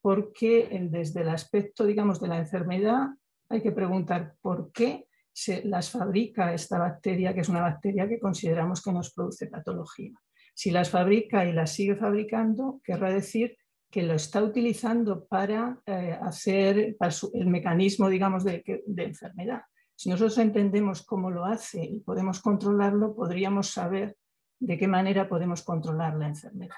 porque 0.00 0.88
desde 0.90 1.20
el 1.20 1.28
aspecto, 1.28 1.84
digamos, 1.84 2.20
de 2.20 2.28
la 2.28 2.38
enfermedad 2.38 3.10
hay 3.48 3.62
que 3.62 3.70
preguntar 3.70 4.34
por 4.40 4.72
qué 4.72 5.06
se 5.40 5.64
las 5.64 5.88
fabrica 5.88 6.52
esta 6.52 6.78
bacteria, 6.78 7.32
que 7.32 7.40
es 7.40 7.48
una 7.48 7.62
bacteria 7.62 8.06
que 8.06 8.20
consideramos 8.20 8.82
que 8.82 8.92
nos 8.92 9.10
produce 9.14 9.46
patología. 9.46 10.12
Si 10.52 10.70
las 10.70 10.90
fabrica 10.90 11.46
y 11.46 11.52
las 11.54 11.72
sigue 11.72 11.96
fabricando, 11.96 12.82
querrá 12.84 13.10
decir 13.10 13.56
que 13.90 14.02
lo 14.02 14.12
está 14.12 14.42
utilizando 14.42 15.24
para 15.24 15.80
eh, 15.86 16.18
hacer 16.20 16.94
el 17.32 17.46
mecanismo, 17.46 18.10
digamos, 18.10 18.44
de, 18.44 18.62
de 18.86 19.02
enfermedad. 19.02 19.62
Si 19.96 20.10
nosotros 20.10 20.36
entendemos 20.36 21.06
cómo 21.06 21.30
lo 21.30 21.46
hace 21.46 21.82
y 21.84 22.00
podemos 22.00 22.40
controlarlo, 22.42 23.14
podríamos 23.14 23.68
saber 23.68 24.18
de 24.58 24.76
qué 24.76 24.88
manera 24.88 25.26
podemos 25.26 25.62
controlar 25.62 26.16
la 26.16 26.28
enfermedad 26.28 26.76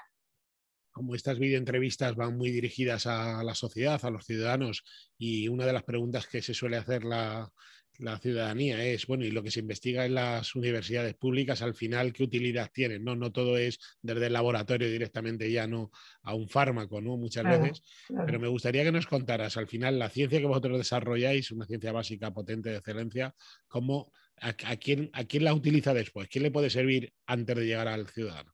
como 0.93 1.15
estas 1.15 1.39
videoentrevistas 1.39 2.15
van 2.15 2.37
muy 2.37 2.51
dirigidas 2.51 3.07
a 3.07 3.43
la 3.43 3.55
sociedad, 3.55 3.99
a 4.05 4.11
los 4.11 4.27
ciudadanos, 4.27 4.83
y 5.17 5.47
una 5.47 5.65
de 5.65 5.73
las 5.73 5.81
preguntas 5.81 6.27
que 6.27 6.43
se 6.43 6.53
suele 6.53 6.77
hacer 6.77 7.03
la, 7.03 7.51
la 7.99 8.17
ciudadanía 8.17 8.83
es, 8.83 9.05
bueno, 9.05 9.23
y 9.23 9.31
lo 9.31 9.43
que 9.43 9.51
se 9.51 9.59
investiga 9.59 10.05
en 10.05 10.15
las 10.15 10.55
universidades 10.55 11.13
públicas, 11.15 11.61
al 11.61 11.73
final, 11.73 12.11
¿qué 12.11 12.23
utilidad 12.23 12.71
tienen? 12.73 13.03
No, 13.03 13.15
no 13.15 13.31
todo 13.31 13.57
es 13.57 13.79
desde 14.01 14.27
el 14.27 14.33
laboratorio 14.33 14.89
directamente 14.89 15.51
ya 15.51 15.67
no 15.67 15.91
a 16.23 16.33
un 16.33 16.49
fármaco, 16.49 17.01
¿no? 17.01 17.17
Muchas 17.17 17.43
veces. 17.43 17.83
Pero 18.25 18.39
me 18.39 18.47
gustaría 18.47 18.83
que 18.83 18.91
nos 18.91 19.07
contaras, 19.07 19.57
al 19.57 19.67
final, 19.67 19.99
la 19.99 20.09
ciencia 20.09 20.39
que 20.39 20.45
vosotros 20.45 20.77
desarrolláis, 20.77 21.51
una 21.51 21.65
ciencia 21.65 21.91
básica, 21.91 22.33
potente, 22.33 22.69
de 22.69 22.77
excelencia, 22.77 23.33
¿cómo, 23.67 24.11
a, 24.41 24.53
quién, 24.53 25.09
¿a 25.13 25.23
quién 25.25 25.43
la 25.43 25.53
utiliza 25.53 25.93
después? 25.93 26.27
¿Quién 26.29 26.43
le 26.43 26.51
puede 26.51 26.69
servir 26.69 27.13
antes 27.27 27.55
de 27.55 27.65
llegar 27.65 27.87
al 27.87 28.07
ciudadano? 28.07 28.51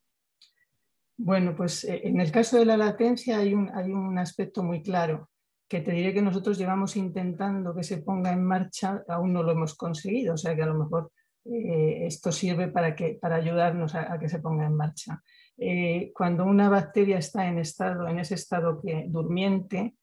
Bueno, 1.17 1.55
pues 1.55 1.84
eh, 1.84 2.01
en 2.03 2.19
el 2.22 2.31
caso 2.31 2.58
de 2.60 2.65
la 2.65 2.77
latencia 2.77 3.39
hay 3.39 3.53
un, 3.53 3.69
hay 3.75 3.91
un 3.91 4.17
aspecto 4.17 4.63
muy 4.63 4.81
claro 4.81 5.29
que 5.69 5.81
te 5.81 5.91
diré 5.91 6.13
que 6.13 6.21
nosotros 6.23 6.57
llevamos 6.57 6.95
intentando 6.95 7.75
que 7.75 7.83
se 7.83 7.99
ponga 7.99 8.31
en 8.31 8.43
marcha, 8.43 9.03
aún 9.07 9.31
no 9.31 9.43
lo 9.43 9.51
hemos 9.51 9.75
conseguido, 9.75 10.33
o 10.33 10.38
sea 10.38 10.55
que 10.55 10.63
a 10.63 10.65
lo 10.65 10.73
mejor 10.73 11.11
eh, 11.45 12.07
esto 12.07 12.31
sirve 12.31 12.69
para, 12.69 12.95
que, 12.95 13.19
para 13.21 13.35
ayudarnos 13.35 13.93
a, 13.93 14.17
que 14.19 14.27
se 14.27 14.39
ponga 14.39 14.65
en 14.65 14.75
marcha. 14.75 15.21
Eh, 15.57 16.11
cuando 16.15 16.45
una 16.45 16.69
bacteria 16.69 17.19
está 17.19 17.47
en, 17.47 17.59
estado, 17.59 18.07
en 18.07 18.17
ese 18.17 18.33
estado 18.33 18.81
que, 18.81 19.05
durmiente, 19.07 19.95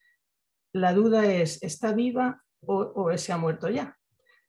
la 0.72 0.92
duda 0.92 1.26
es, 1.26 1.60
¿está 1.64 1.92
viva 1.92 2.42
o, 2.60 2.92
o 2.94 3.18
se 3.18 3.32
ha 3.32 3.36
muerto 3.36 3.68
ya? 3.68 3.98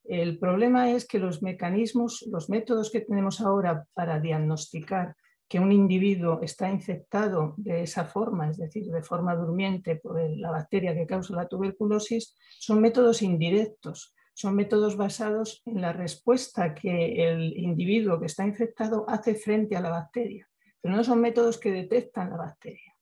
El 0.03 0.37
problema 0.37 0.91
es 0.91 1.07
que 1.07 1.17
los 1.17 1.41
mecanismos, 1.41 2.25
los 2.31 2.47
métodos 2.47 2.91
que 2.91 3.01
tenemos 3.01 3.41
ahora 3.41 3.85
para 3.93 4.19
diagnosticar 4.19 5.15
que 5.47 5.59
un 5.59 5.71
individuo 5.71 6.41
está 6.41 6.69
infectado 6.69 7.53
de 7.57 7.83
esa 7.83 8.05
forma, 8.05 8.49
es 8.49 8.57
decir, 8.57 8.85
de 8.87 9.01
forma 9.01 9.35
durmiente 9.35 9.95
por 9.95 10.19
la 10.19 10.51
bacteria 10.51 10.93
que 10.93 11.07
causa 11.07 11.35
la 11.35 11.47
tuberculosis, 11.47 12.35
son 12.59 12.81
métodos 12.81 13.21
indirectos, 13.21 14.13
son 14.33 14.55
métodos 14.55 14.97
basados 14.97 15.61
en 15.65 15.81
la 15.81 15.93
respuesta 15.93 16.75
que 16.75 17.27
el 17.27 17.57
individuo 17.57 18.19
que 18.19 18.27
está 18.27 18.45
infectado 18.45 19.05
hace 19.09 19.35
frente 19.35 19.75
a 19.75 19.81
la 19.81 19.89
bacteria, 19.89 20.47
pero 20.81 20.95
no 20.95 21.03
son 21.03 21.21
métodos 21.21 21.57
que 21.57 21.71
detectan 21.71 22.29
la 22.29 22.37
bacteria. 22.37 22.93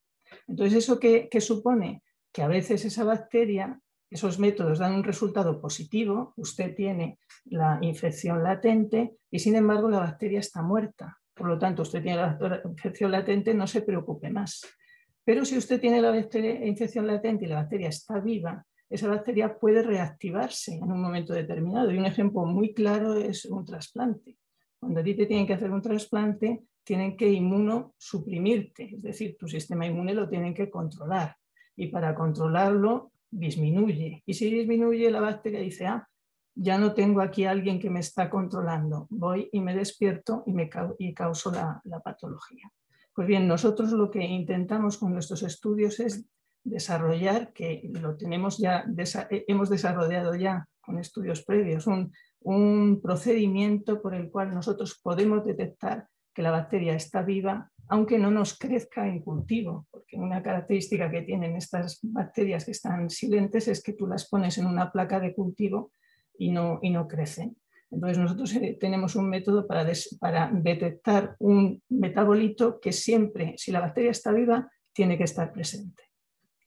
Entonces, 0.48 0.78
¿eso 0.78 1.00
qué, 1.00 1.30
supone? 1.42 2.04
Que 2.32 2.42
a 2.42 2.48
veces 2.48 2.86
esa 2.86 3.04
bacteria 3.04 3.80
esos 4.10 4.40
métodos 4.40 4.80
dan 4.80 4.94
un 4.94 5.04
resultado 5.04 5.60
positivo, 5.60 6.34
usted 6.38 6.76
tiene 6.76 7.20
la 7.46 7.80
infección 7.82 8.44
latente 8.44 9.18
y 9.30 9.40
sin 9.40 9.56
embargo 9.56 9.90
la 9.90 10.00
bacteria 10.00 10.40
está 10.40 10.62
muerta. 10.62 11.20
Por 11.46 11.54
lo 11.54 11.60
tanto, 11.60 11.84
usted 11.84 12.02
tiene 12.02 12.18
la 12.18 12.62
infección 12.66 13.12
latente, 13.12 13.54
no 13.54 13.68
se 13.68 13.84
preocupe 13.84 14.32
más. 14.32 14.66
Pero 15.24 15.46
si 15.46 15.56
usted 15.56 15.80
tiene 15.80 16.02
la 16.02 16.18
infección 16.18 17.06
latente 17.06 17.46
y 17.46 17.48
la 17.48 17.58
bacteria 17.58 17.90
está 17.90 18.20
viva, 18.20 18.66
esa 18.90 19.08
bacteria 19.08 19.56
puede 19.56 19.84
reactivarse 19.84 20.74
en 20.74 20.92
un 20.92 21.00
momento 21.00 21.36
determinado. 21.36 21.92
Y 21.92 22.00
un 22.00 22.08
ejemplo 22.08 22.46
muy 22.46 22.74
claro 22.74 23.14
es 23.14 23.46
un 23.46 23.64
trasplante. 23.64 24.40
Cuando 24.80 25.02
a 25.02 25.04
ti 25.04 25.14
te 25.14 25.28
tienen 25.28 25.46
que 25.46 25.54
hacer 25.54 25.70
un 25.70 25.84
trasplante, 25.84 26.64
tienen 26.84 27.16
que 27.16 27.30
inmunosuprimirte, 27.30 28.96
es 28.96 29.04
decir, 29.04 29.38
tu 29.38 29.48
sistema 29.48 29.86
inmune 29.86 30.16
lo 30.16 30.28
tienen 30.28 30.56
que 30.56 30.72
controlar. 30.72 31.36
Y 31.76 31.90
para 31.90 32.16
controlarlo, 32.16 33.12
disminuye. 33.30 34.24
Y 34.26 34.34
si 34.34 34.50
disminuye, 34.50 35.12
la 35.12 35.22
bacteria 35.22 35.60
dice, 35.60 35.86
ah, 35.86 36.10
ya 36.56 36.78
no 36.78 36.94
tengo 36.94 37.22
aquí 37.22 37.46
a 37.46 37.52
alguien 37.52 37.80
que 37.80 37.90
me 37.90 38.00
está 38.00 38.30
controlando, 38.30 39.08
voy 39.10 39.50
y 39.52 39.60
me 39.60 39.76
despierto 39.76 40.44
y, 40.46 40.54
me 40.54 40.70
y 40.98 41.14
causo 41.14 41.52
la, 41.52 41.82
la 41.84 42.00
patología. 42.00 42.72
Pues 43.14 43.28
bien, 43.28 43.48
nosotros 43.48 43.92
lo 43.92 44.10
que 44.10 44.24
intentamos 44.24 44.98
con 44.98 45.14
nuestros 45.14 45.44
estudios 45.44 46.00
es 46.00 46.26
desarrollar, 46.64 47.54
que 47.54 47.90
lo 48.02 48.18
tenemos 48.18 48.58
ya, 48.58 48.86
eh, 49.30 49.46
hemos 49.48 49.70
desarrollado 49.70 50.36
ya 50.36 50.68
con 50.82 50.98
estudios 50.98 51.44
previos, 51.44 51.88
un, 51.88 52.12
un 52.42 53.00
procedimiento 53.02 54.02
por 54.02 54.16
el 54.16 54.30
cual 54.30 54.54
nosotros 54.54 55.00
podemos 55.02 55.46
detectar 55.46 56.08
que 56.34 56.42
la 56.42 56.52
bacteria 56.52 56.96
está 56.96 57.22
viva, 57.22 57.72
aunque 57.88 58.18
no 58.18 58.32
nos 58.32 58.58
crezca 58.58 59.08
en 59.08 59.20
cultivo, 59.20 59.88
porque 59.92 60.18
una 60.18 60.42
característica 60.42 61.10
que 61.10 61.22
tienen 61.22 61.56
estas 61.56 62.00
bacterias 62.02 62.66
que 62.66 62.72
están 62.72 63.10
silentes 63.10 63.68
es 63.68 63.82
que 63.82 63.94
tú 63.94 64.08
las 64.08 64.28
pones 64.28 64.58
en 64.58 64.66
una 64.66 64.92
placa 64.92 65.20
de 65.20 65.34
cultivo 65.34 65.92
y 66.38 66.52
no, 66.52 66.80
y 66.82 66.90
no 66.90 67.08
crecen. 67.08 67.58
Entonces 67.92 68.18
nosotros 68.18 68.54
eh, 68.56 68.78
tenemos 68.80 69.16
un 69.16 69.30
método 69.30 69.68
para, 69.68 69.86
detectar 70.52 71.36
un 71.40 71.82
metabolito 71.90 72.80
que 72.80 72.92
siempre, 72.92 73.54
si 73.58 73.72
la 73.72 73.80
bacteria 73.80 74.12
está 74.12 74.32
viva, 74.32 74.70
tiene 74.94 75.18
que 75.18 75.24
estar 75.24 75.52
presente. 75.52 76.04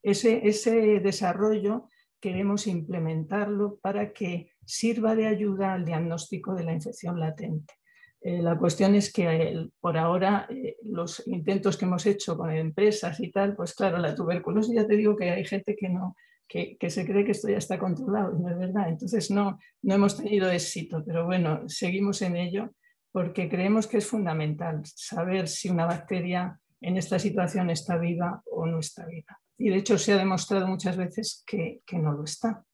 Ese, 0.02 0.46
ese 0.48 1.00
desarrollo 1.00 1.88
queremos 2.20 2.66
implementarlo 2.66 3.78
para 3.80 4.12
que 4.12 4.52
sirva 4.64 5.14
de 5.14 5.26
ayuda 5.26 5.74
al 5.74 5.84
diagnóstico 5.84 6.54
de 6.54 6.64
la 6.64 6.72
infección 6.72 7.18
latente. 7.20 7.74
Eh, 8.20 8.42
la 8.42 8.58
cuestión 8.58 8.94
es 8.94 9.12
que 9.12 9.24
eh, 9.28 9.68
por 9.80 9.96
ahora 9.96 10.48
los 10.82 11.26
intentos 11.28 11.76
que 11.76 11.84
hemos 11.84 12.06
hecho 12.06 12.36
con 12.36 12.50
empresas 12.50 13.20
y 13.20 13.30
tal, 13.30 13.54
pues 13.54 13.74
claro, 13.74 13.98
la 13.98 14.14
tuberculosis 14.14 14.74
ya 14.74 14.86
te 14.86 14.96
digo 14.96 15.14
que 15.16 15.30
hay 15.30 15.44
gente 15.44 15.76
que 15.76 15.88
no, 15.88 16.16
que, 16.48 16.90
se 16.90 17.06
cree 17.06 17.24
que 17.24 17.32
esto 17.32 17.48
ya 17.48 17.58
está 17.58 17.78
controlado, 17.78 18.32
no 18.38 18.48
es 18.48 18.58
verdad. 18.58 18.88
Entonces 18.88 19.30
no, 19.30 19.58
no 19.82 19.94
hemos 19.94 20.16
tenido 20.16 20.50
éxito, 20.50 21.04
pero 21.04 21.26
bueno, 21.26 21.68
seguimos 21.68 22.22
en 22.22 22.36
ello 22.36 22.70
porque 23.12 23.48
creemos 23.48 23.86
que 23.86 23.98
es 23.98 24.06
fundamental 24.06 24.82
saber 24.84 25.48
si 25.48 25.68
una 25.68 25.86
bacteria 25.86 26.58
en 26.80 26.96
esta 26.96 27.18
situación 27.18 27.70
está 27.70 27.98
viva 27.98 28.42
o 28.50 28.66
no 28.66 28.78
está 28.78 29.06
viva. 29.06 29.38
Y 29.58 29.70
de 29.70 29.76
hecho 29.76 29.98
se 29.98 30.12
ha 30.12 30.16
demostrado 30.16 30.66
muchas 30.66 30.96
veces 30.96 31.42
que, 31.46 31.80
que 31.84 31.98
no 31.98 32.12
lo 32.12 32.24
está. 32.24 32.64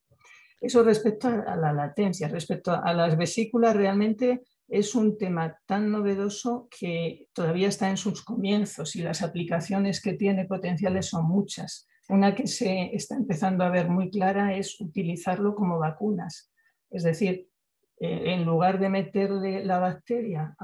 Eso 0.60 0.82
respecto 0.82 1.28
a 1.28 1.56
la 1.56 1.72
latencia, 1.72 2.28
respecto 2.28 2.72
a 2.72 2.92
las 2.94 3.16
vesículas, 3.16 3.76
realmente 3.76 4.42
es 4.68 4.94
un 4.94 5.18
tema 5.18 5.58
tan 5.66 5.90
novedoso 5.90 6.68
que 6.70 7.28
todavía 7.32 7.68
está 7.68 7.90
en 7.90 7.96
sus 7.96 8.24
comienzos 8.24 8.96
y 8.96 9.02
las 9.02 9.22
aplicaciones 9.22 10.00
que 10.00 10.14
tiene 10.14 10.46
potenciales 10.46 11.06
son 11.06 11.26
muchas. 11.26 11.86
Una 12.08 12.34
que 12.34 12.46
se 12.46 12.94
está 12.94 13.16
empezando 13.16 13.64
a 13.64 13.70
ver 13.70 13.88
muy 13.88 14.10
clara 14.10 14.54
es 14.54 14.80
utilizarlo 14.80 15.54
como 15.54 15.78
vacunas. 15.78 16.52
Es 16.90 17.02
decir, 17.02 17.48
eh, 17.98 18.34
en 18.34 18.44
lugar 18.44 18.78
de 18.78 18.88
meterle 18.88 19.64
la 19.64 19.78
bacteria 19.78 20.54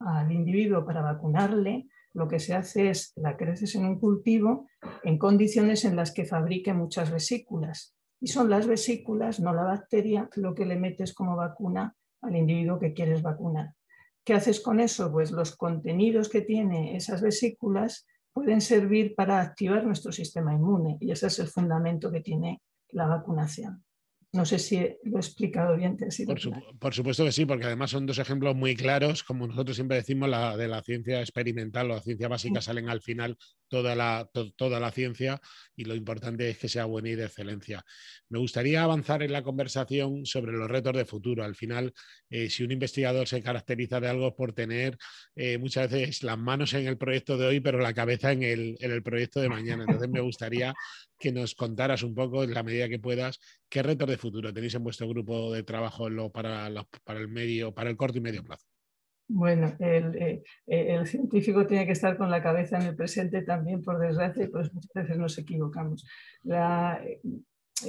al 0.00 0.32
individuo 0.32 0.84
para 0.84 1.02
vacunarle, 1.02 1.88
lo 2.12 2.28
que 2.28 2.38
se 2.38 2.54
hace 2.54 2.90
es 2.90 3.12
la 3.16 3.36
creces 3.36 3.74
en 3.76 3.84
un 3.84 3.98
cultivo 3.98 4.66
en 5.04 5.18
condiciones 5.18 5.84
en 5.84 5.96
las 5.96 6.12
que 6.12 6.24
fabrique 6.24 6.72
muchas 6.74 7.10
vesículas. 7.10 7.94
Y 8.20 8.26
son 8.28 8.50
las 8.50 8.66
vesículas, 8.66 9.40
no 9.40 9.54
la 9.54 9.62
bacteria, 9.62 10.28
lo 10.34 10.54
que 10.54 10.66
le 10.66 10.76
metes 10.76 11.14
como 11.14 11.36
vacuna 11.36 11.94
al 12.20 12.36
individuo 12.36 12.78
que 12.78 12.92
quieres 12.92 13.22
vacunar. 13.22 13.74
¿Qué 14.24 14.34
haces 14.34 14.60
con 14.60 14.80
eso? 14.80 15.10
Pues 15.12 15.30
los 15.30 15.56
contenidos 15.56 16.28
que 16.28 16.40
tiene 16.40 16.96
esas 16.96 17.22
vesículas 17.22 18.06
pueden 18.38 18.60
servir 18.60 19.16
para 19.16 19.40
activar 19.40 19.84
nuestro 19.84 20.12
sistema 20.12 20.54
inmune 20.54 20.96
y 21.00 21.10
ese 21.10 21.26
es 21.26 21.40
el 21.40 21.48
fundamento 21.48 22.08
que 22.08 22.20
tiene 22.20 22.62
la 22.90 23.06
vacunación. 23.06 23.84
No 24.32 24.44
sé 24.44 24.60
si 24.60 24.76
lo 25.02 25.16
he 25.16 25.20
explicado 25.20 25.76
bien. 25.76 25.96
por, 26.78 26.94
supuesto 26.94 27.24
que 27.24 27.32
sí, 27.32 27.46
porque 27.46 27.64
además 27.64 27.90
son 27.90 28.06
dos 28.06 28.20
ejemplos 28.20 28.54
muy 28.54 28.76
claros, 28.76 29.24
como 29.24 29.48
nosotros 29.48 29.74
siempre 29.74 29.96
decimos, 29.96 30.28
la 30.28 30.56
de 30.56 30.68
la 30.68 30.84
ciencia 30.84 31.20
experimental 31.20 31.90
o 31.90 31.94
la 31.94 32.00
ciencia 32.00 32.28
básica 32.28 32.60
salen 32.60 32.88
al 32.88 33.00
final 33.00 33.36
toda 33.68 33.94
la, 33.94 34.28
toda 34.56 34.80
la 34.80 34.90
ciencia 34.90 35.40
y 35.76 35.84
lo 35.84 35.94
importante 35.94 36.48
es 36.50 36.58
que 36.58 36.68
sea 36.68 36.84
buena 36.86 37.10
y 37.10 37.14
de 37.14 37.26
excelencia. 37.26 37.84
Me 38.28 38.38
gustaría 38.38 38.82
avanzar 38.82 39.22
en 39.22 39.32
la 39.32 39.42
conversación 39.42 40.26
sobre 40.26 40.52
los 40.52 40.68
retos 40.68 40.96
de 40.96 41.04
futuro. 41.04 41.44
Al 41.44 41.54
final, 41.54 41.92
eh, 42.30 42.50
si 42.50 42.64
un 42.64 42.72
investigador 42.72 43.28
se 43.28 43.42
caracteriza 43.42 44.00
de 44.00 44.08
algo 44.08 44.34
por 44.34 44.52
tener 44.52 44.96
eh, 45.36 45.58
muchas 45.58 45.90
veces 45.90 46.22
las 46.22 46.38
manos 46.38 46.74
en 46.74 46.86
el 46.86 46.98
proyecto 46.98 47.36
de 47.38 47.46
hoy, 47.46 47.60
pero 47.60 47.78
la 47.78 47.94
cabeza 47.94 48.32
en 48.32 48.42
el, 48.42 48.76
en 48.80 48.90
el 48.90 49.02
proyecto 49.02 49.40
de 49.40 49.48
mañana. 49.48 49.84
Entonces 49.84 50.08
me 50.08 50.20
gustaría 50.20 50.74
que 51.18 51.32
nos 51.32 51.54
contaras 51.54 52.02
un 52.02 52.14
poco, 52.14 52.44
en 52.44 52.54
la 52.54 52.62
medida 52.62 52.88
que 52.88 52.98
puedas, 52.98 53.40
qué 53.68 53.82
retos 53.82 54.08
de 54.08 54.18
futuro 54.18 54.52
tenéis 54.52 54.74
en 54.74 54.84
vuestro 54.84 55.08
grupo 55.08 55.52
de 55.52 55.62
trabajo 55.62 56.08
para, 56.32 56.70
para 57.04 57.20
el 57.20 57.28
medio, 57.28 57.72
para 57.72 57.90
el 57.90 57.96
corto 57.96 58.18
y 58.18 58.20
medio 58.20 58.42
plazo. 58.44 58.66
Bueno, 59.30 59.74
el, 59.78 60.16
eh, 60.16 60.42
eh, 60.66 60.94
el, 60.94 61.06
científico 61.06 61.66
tiene 61.66 61.84
que 61.84 61.92
estar 61.92 62.16
con 62.16 62.30
la 62.30 62.42
cabeza 62.42 62.78
en 62.78 62.86
el 62.86 62.96
presente 62.96 63.42
también, 63.42 63.82
por 63.82 63.98
desgracia, 63.98 64.44
y 64.44 64.48
pues 64.48 64.72
muchas 64.72 64.90
veces 64.94 65.18
nos 65.18 65.36
equivocamos. 65.36 66.06
Eh, 66.50 67.20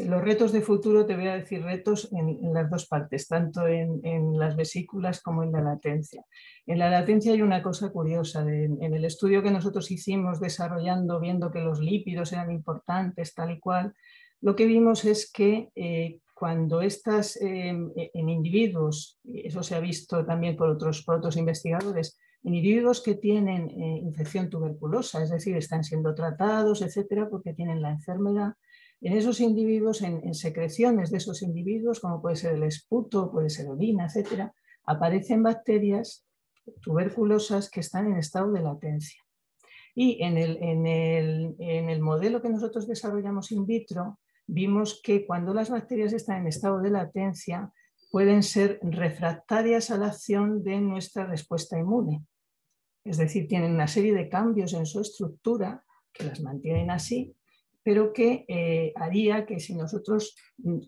los 0.06 0.22
retos 0.22 0.52
de 0.52 0.62
futuro, 0.62 1.06
te 1.06 1.16
voy 1.16 1.28
a 1.28 1.36
decir 1.36 1.64
retos 1.64 2.10
en, 2.12 2.54
las 2.54 2.70
dos 2.70 2.88
partes, 2.88 3.28
tanto 3.30 3.66
en, 3.68 4.38
las 4.38 4.58
vesículas 4.58 5.22
como 5.22 5.44
en 5.44 5.54
la 5.54 5.62
latencia. 5.62 6.26
En 6.68 6.78
la 6.78 6.90
latencia 6.90 7.32
hay 7.32 7.42
una 7.42 7.64
cosa 7.64 7.90
curiosa. 7.90 8.42
en 8.42 8.94
el 8.94 9.06
estudio 9.06 9.42
que 9.42 9.50
nosotros 9.50 9.90
hicimos 9.92 10.42
desarrollando, 10.42 11.22
viendo 11.22 11.52
que 11.52 11.62
los 11.62 11.80
lípidos 11.80 12.34
eran 12.34 12.52
importantes, 12.52 13.34
tal 13.34 13.52
y 13.52 13.60
cual, 13.60 13.94
lo 14.42 14.56
que 14.56 14.66
vimos 14.66 15.06
es 15.06 15.32
que 15.32 15.70
cuando 16.40 16.82
estas 16.82 17.36
em, 17.42 17.92
e, 17.96 18.12
en 18.14 18.30
individuos, 18.30 19.20
eso 19.26 19.62
se 19.62 19.76
ha 19.76 19.80
visto 19.82 20.26
también 20.26 20.56
por 20.56 20.70
otros, 20.70 21.04
otros 21.08 21.36
investigadores, 21.36 22.18
en 22.44 22.56
individuos 22.56 23.02
que 23.02 23.16
tienen 23.16 23.70
eh, 23.70 24.00
infección 24.02 24.50
tuberculosa, 24.50 25.22
es 25.22 25.30
decir, 25.30 25.58
están 25.58 25.84
siendo 25.84 26.16
tratados, 26.16 26.82
etcétera, 26.82 27.28
porque 27.30 27.54
tienen 27.54 27.82
la 27.82 27.92
enfermedad, 27.92 28.54
en 29.02 29.14
esos 29.14 29.40
individuos, 29.40 30.02
en, 30.02 30.34
secreciones 30.34 31.10
de 31.10 31.18
esos 31.18 31.42
individuos, 31.42 32.00
como 32.00 32.22
puede 32.22 32.36
ser 32.36 32.56
el 32.56 32.64
esputo, 32.64 33.32
puede 33.32 33.50
ser 33.50 33.70
orina, 33.70 34.06
etcétera, 34.06 34.54
aparecen 34.86 35.42
bacterias 35.44 36.26
tuberculosas 36.82 37.70
que 37.70 37.80
están 37.80 38.08
en 38.08 38.18
estado 38.18 38.52
de 38.52 38.62
latencia. 38.62 39.22
Y 39.96 40.22
en 40.24 40.38
el, 40.38 40.58
en 40.62 40.86
el, 40.86 41.56
en 41.60 41.90
el 41.90 42.02
modelo 42.02 42.42
que 42.42 42.50
nosotros 42.50 42.88
desarrollamos 42.88 43.52
in 43.52 43.66
vitro, 43.66 44.20
vimos 44.50 45.00
que 45.04 45.26
cuando 45.26 45.54
las 45.54 45.70
bacterias 45.70 46.14
están 46.14 46.42
en 46.42 46.48
estado 46.48 46.80
de 46.80 46.90
latencia 46.90 47.72
pueden 48.12 48.42
ser 48.42 48.80
refractarias 48.82 49.92
a 49.92 49.98
la 49.98 50.08
acción 50.08 50.64
de 50.64 50.82
nuestra 50.82 51.26
respuesta 51.26 51.78
inmune. 51.78 52.26
Es 53.04 53.18
decir, 53.18 53.48
tienen 53.48 53.74
una 53.74 53.88
serie 53.88 54.14
de 54.14 54.28
cambios 54.28 54.74
en 54.74 54.86
su 54.86 55.02
estructura 55.02 55.84
que 56.12 56.24
las 56.24 56.42
mantienen 56.42 56.90
así, 56.90 57.36
pero 57.84 58.12
que 58.12 58.46
eh, 58.48 58.92
haría 58.96 59.46
que 59.46 59.60
si 59.60 59.76
nosotros 59.76 60.36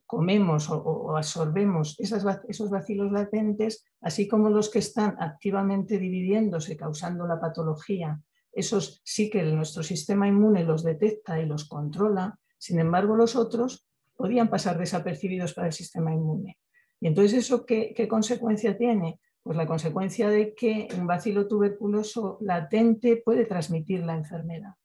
comemos 0.05 0.69
o, 0.69 1.15
absorbemos 1.15 1.99
esos 1.99 2.69
bacilos 2.69 3.11
latentes, 3.11 3.85
así 4.01 4.27
como 4.27 4.49
los 4.49 4.69
que 4.69 4.79
están 4.79 5.15
activamente 5.19 5.99
dividiéndose, 5.99 6.75
causando 6.75 7.27
la 7.27 7.39
patología, 7.39 8.19
esos 8.51 9.01
sí 9.05 9.29
que 9.29 9.43
nuestro 9.43 9.83
sistema 9.83 10.27
inmune 10.27 10.63
los 10.63 10.83
detecta 10.83 11.39
y 11.39 11.45
los 11.45 11.65
controla, 11.69 12.37
sin 12.61 12.79
embargo, 12.79 13.15
los 13.15 13.35
otros 13.35 13.87
podían 14.15 14.47
pasar 14.47 14.77
desapercibidos 14.77 15.55
para 15.55 15.65
el 15.65 15.73
sistema 15.73 16.13
inmune. 16.13 16.59
Y 16.99 17.07
entonces, 17.07 17.39
¿eso 17.39 17.65
qué, 17.65 18.07
consecuencia 18.07 18.77
tiene? 18.77 19.19
Pues 19.41 19.57
la 19.57 19.65
consecuencia 19.65 20.29
de 20.29 20.53
que 20.53 20.87
un 20.95 21.07
bacilo 21.07 21.47
tuberculoso 21.47 22.37
latente 22.39 23.17
puede 23.25 23.45
transmitir 23.45 24.03
la 24.03 24.15
enfermedad. 24.15 24.75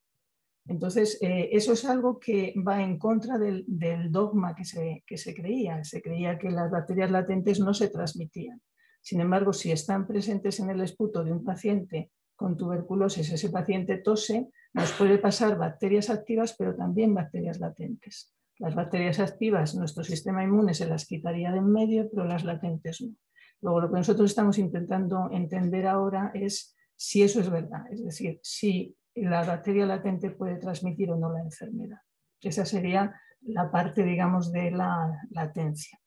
Entonces, 0.64 1.18
eh, 1.20 1.50
eso 1.52 1.74
es 1.74 1.84
algo 1.84 2.18
que 2.18 2.54
va 2.66 2.82
en 2.82 2.98
contra 2.98 3.36
del, 3.36 3.66
dogma 4.10 4.54
que 4.54 4.64
se, 4.64 5.04
que 5.06 5.18
se, 5.18 5.34
creía. 5.34 5.84
Se 5.84 6.00
creía 6.00 6.38
que 6.38 6.50
las 6.50 6.70
bacterias 6.70 7.10
latentes 7.10 7.60
no 7.60 7.74
se 7.74 7.88
transmitían. 7.88 8.62
Sin 9.02 9.20
embargo, 9.20 9.52
si 9.52 9.70
están 9.70 10.06
presentes 10.06 10.60
en 10.60 10.70
el 10.70 10.80
esputo 10.80 11.22
de 11.22 11.32
un 11.32 11.44
paciente 11.44 12.10
con 12.36 12.56
tuberculosis, 12.56 13.30
ese 13.30 13.50
paciente 13.50 13.98
tose, 13.98 14.48
nos 14.76 14.92
puede 14.92 15.16
pasar 15.16 15.56
bacterias 15.56 16.10
activas, 16.10 16.54
pero 16.56 16.76
también 16.76 17.14
bacterias 17.14 17.58
latentes. 17.58 18.34
Las 18.58 18.74
bacterias 18.74 19.18
activas, 19.20 19.74
nuestro 19.74 20.04
sistema 20.04 20.44
inmune 20.44 20.74
se 20.74 20.86
las 20.86 21.06
quitaría 21.06 21.50
de 21.50 21.58
en 21.58 21.72
medio, 21.72 22.10
pero 22.10 22.26
las 22.26 22.44
latentes 22.44 23.00
no. 23.00 23.14
Luego, 23.62 23.80
lo 23.80 23.88
que 23.88 23.96
nosotros 23.96 24.30
estamos 24.30 24.58
intentando 24.58 25.30
entender 25.32 25.86
ahora 25.86 26.30
es 26.34 26.76
si 26.94 27.22
eso 27.22 27.40
es 27.40 27.48
verdad, 27.48 27.90
es 27.90 28.04
decir, 28.04 28.38
si 28.42 28.94
la 29.14 29.44
bacteria 29.44 29.86
latente 29.86 30.30
puede 30.30 30.56
transmitir 30.56 31.10
o 31.10 31.16
no 31.16 31.32
la 31.32 31.40
enfermedad. 31.40 32.00
Esa 32.42 32.66
sería 32.66 33.18
la 33.40 33.70
parte, 33.70 34.04
digamos, 34.04 34.52
de 34.52 34.72
la 34.72 35.22
latencia. 35.30 35.98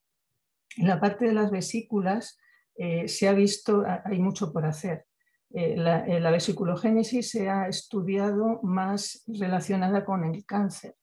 En 0.77 0.87
la 0.87 0.99
parte 0.99 1.25
de 1.25 1.33
las 1.33 1.49
vesículas 1.49 2.37
eh, 2.75 3.07
se 3.07 3.27
ha 3.27 3.33
visto, 3.33 3.83
hay 4.05 4.19
mucho 4.19 4.53
por 4.53 4.63
hacer. 4.65 5.07
Eh, 5.51 5.75
la, 5.75 6.05
eh, 6.05 6.19
la, 6.19 6.29
vesiculogénesis 6.29 7.31
se 7.31 7.49
ha 7.49 7.67
estudiado 7.67 8.59
más 8.61 9.23
relacionada 9.25 10.05
con 10.05 10.23
el 10.23 10.45
cáncer, 10.45 10.95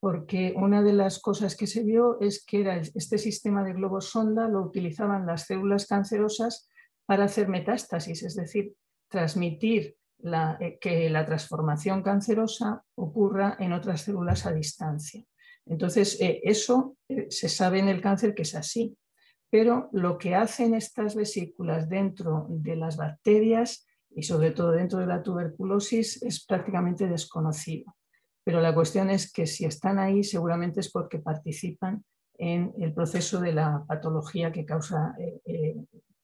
porque 0.00 0.52
una 0.56 0.82
de 0.82 0.92
las 0.92 1.20
cosas 1.20 1.56
que 1.56 1.68
se 1.68 1.84
vio 1.84 2.20
es 2.20 2.44
que 2.44 2.82
este 2.96 3.18
sistema 3.18 3.62
de 3.62 3.74
globos 3.74 4.06
sonda 4.06 4.48
lo 4.48 4.62
utilizaban 4.62 5.24
las 5.24 5.46
células 5.46 5.86
cancerosas 5.86 6.68
para 7.06 7.24
hacer 7.24 7.46
metástasis, 7.46 8.24
es 8.24 8.34
decir, 8.34 8.74
transmitir 9.08 9.96
eh, 10.24 10.78
que 10.80 11.08
la 11.08 11.24
transformación 11.24 12.02
cancerosa 12.02 12.84
ocurra 12.96 13.56
en 13.60 13.72
otras 13.72 14.00
células 14.00 14.46
a 14.46 14.52
distancia. 14.52 15.24
Entonces, 15.64 16.18
eso 16.18 16.96
se 17.28 17.48
sabe 17.48 17.78
en 17.78 17.86
el 17.86 18.00
cáncer 18.00 18.34
que 18.34 18.42
es 18.42 18.56
así, 18.56 18.98
pero 19.48 19.88
lo 19.92 20.18
que 20.18 20.34
hacen 20.34 20.74
estas 20.74 21.14
vesículas 21.14 21.88
dentro 21.88 22.46
de 22.48 22.74
las 22.74 22.96
bacterias 22.96 23.86
y 24.14 24.22
sobre 24.22 24.50
todo 24.50 24.72
dentro 24.72 24.98
de 24.98 25.06
la 25.06 25.22
tuberculosis 25.22 26.22
es 26.22 26.44
prácticamente 26.44 27.06
desconocido. 27.06 27.94
Pero 28.44 28.60
la 28.60 28.74
cuestión 28.74 29.10
es 29.10 29.32
que 29.32 29.46
si 29.46 29.64
están 29.64 29.98
ahí 29.98 30.24
seguramente 30.24 30.80
es 30.80 30.90
porque 30.90 31.18
participan 31.18 32.04
en 32.38 32.72
el 32.78 32.92
proceso 32.92 33.40
de 33.40 33.52
la 33.52 33.84
patología 33.86 34.50
que, 34.50 34.64
causa, 34.64 35.14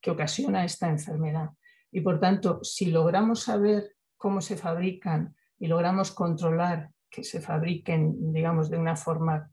que 0.00 0.11
ocasiona 0.11 0.64
esta 0.64 0.88
enfermedad. 0.88 1.50
Y 1.90 2.00
por 2.00 2.18
tanto, 2.21 2.61
si 2.62 2.87
logramos 2.87 3.42
saber 3.42 3.95
cómo 4.16 4.40
se 4.40 4.57
fabrican 4.57 5.35
y 5.59 5.68
logramos 5.68 6.11
controlar 6.12 6.90
que 7.11 7.25
se 7.25 7.40
fabriquen, 7.40 8.33
digamos, 8.33 8.68
de 8.68 8.78
una 8.78 8.97
forma 8.97 9.50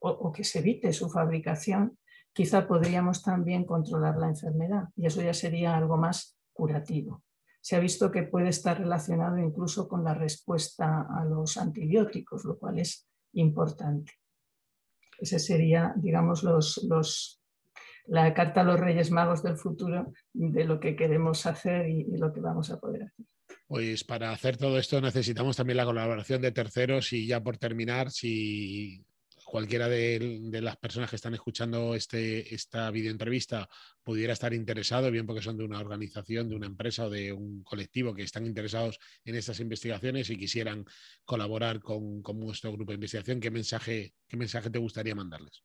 o, 0.00 0.32
que 0.32 0.44
se 0.44 0.58
evite 0.58 0.92
su 0.92 1.08
fabricación, 1.08 1.98
quizá 2.32 2.66
podríamos 2.66 3.22
también 3.22 3.64
controlar 3.64 4.16
la 4.16 4.28
enfermedad 4.28 4.88
y 4.96 5.06
eso 5.06 5.22
ya 5.22 5.34
sería 5.34 5.76
algo 5.76 5.96
más 5.96 6.36
curativo. 6.52 7.22
Se 7.62 7.76
ha 7.76 7.78
visto 7.78 8.10
que 8.10 8.24
puede 8.24 8.48
estar 8.50 8.78
relacionado 8.78 9.38
incluso 9.38 9.88
con 9.88 10.04
la 10.04 10.12
respuesta 10.12 11.06
a 11.08 11.24
los 11.24 11.56
antibióticos, 11.56 12.44
lo 12.44 12.58
cual 12.58 12.80
es 12.80 13.08
importante. 13.32 14.12
Ese 15.18 15.38
sería, 15.38 15.94
digamos, 15.96 16.42
los, 16.42 16.84
los 16.88 17.42
la 18.06 18.34
carta 18.34 18.62
a 18.62 18.64
los 18.64 18.80
Reyes 18.80 19.10
Magos 19.10 19.42
del 19.42 19.56
futuro 19.56 20.12
de 20.32 20.64
lo 20.64 20.80
que 20.80 20.96
queremos 20.96 21.46
hacer 21.46 21.88
y, 21.88 22.04
lo 22.16 22.32
que 22.32 22.40
vamos 22.40 22.70
a 22.70 22.78
poder 22.78 23.04
hacer. 23.04 23.26
Pues 23.66 24.04
para 24.04 24.32
hacer 24.32 24.56
todo 24.56 24.78
esto 24.78 25.00
necesitamos 25.00 25.56
también 25.56 25.76
la 25.76 25.84
colaboración 25.84 26.42
de 26.42 26.52
terceros 26.52 27.12
y 27.12 27.26
ya 27.26 27.42
por 27.42 27.58
terminar, 27.58 28.10
si 28.10 29.04
cualquiera 29.52 29.86
de, 29.86 30.48
las 30.62 30.78
personas 30.78 31.10
que 31.10 31.16
están 31.16 31.34
escuchando 31.34 31.94
este, 31.94 32.54
esta 32.54 32.90
videoentrevista 32.90 33.68
pudiera 34.02 34.32
estar 34.32 34.54
interesado, 34.54 35.10
bien 35.10 35.26
porque 35.26 35.42
son 35.42 35.58
de 35.58 35.64
una 35.64 35.78
organización, 35.78 36.48
de 36.48 36.56
una 36.56 36.68
empresa 36.68 37.04
o 37.04 37.10
de 37.10 37.34
un 37.34 37.62
colectivo 37.62 38.14
que 38.14 38.22
están 38.22 38.46
interesados 38.46 38.98
en 39.26 39.34
estas 39.34 39.60
investigaciones 39.60 40.30
y 40.30 40.38
quisieran 40.38 40.86
colaborar 41.26 41.80
con, 41.80 42.22
nuestro 42.36 42.72
grupo 42.72 42.92
de 42.92 42.94
investigación, 42.94 43.40
¿qué 43.40 43.50
mensaje, 43.50 44.14
qué 44.26 44.38
mensaje 44.38 44.70
te 44.70 44.78
gustaría 44.78 45.14
mandarles? 45.14 45.62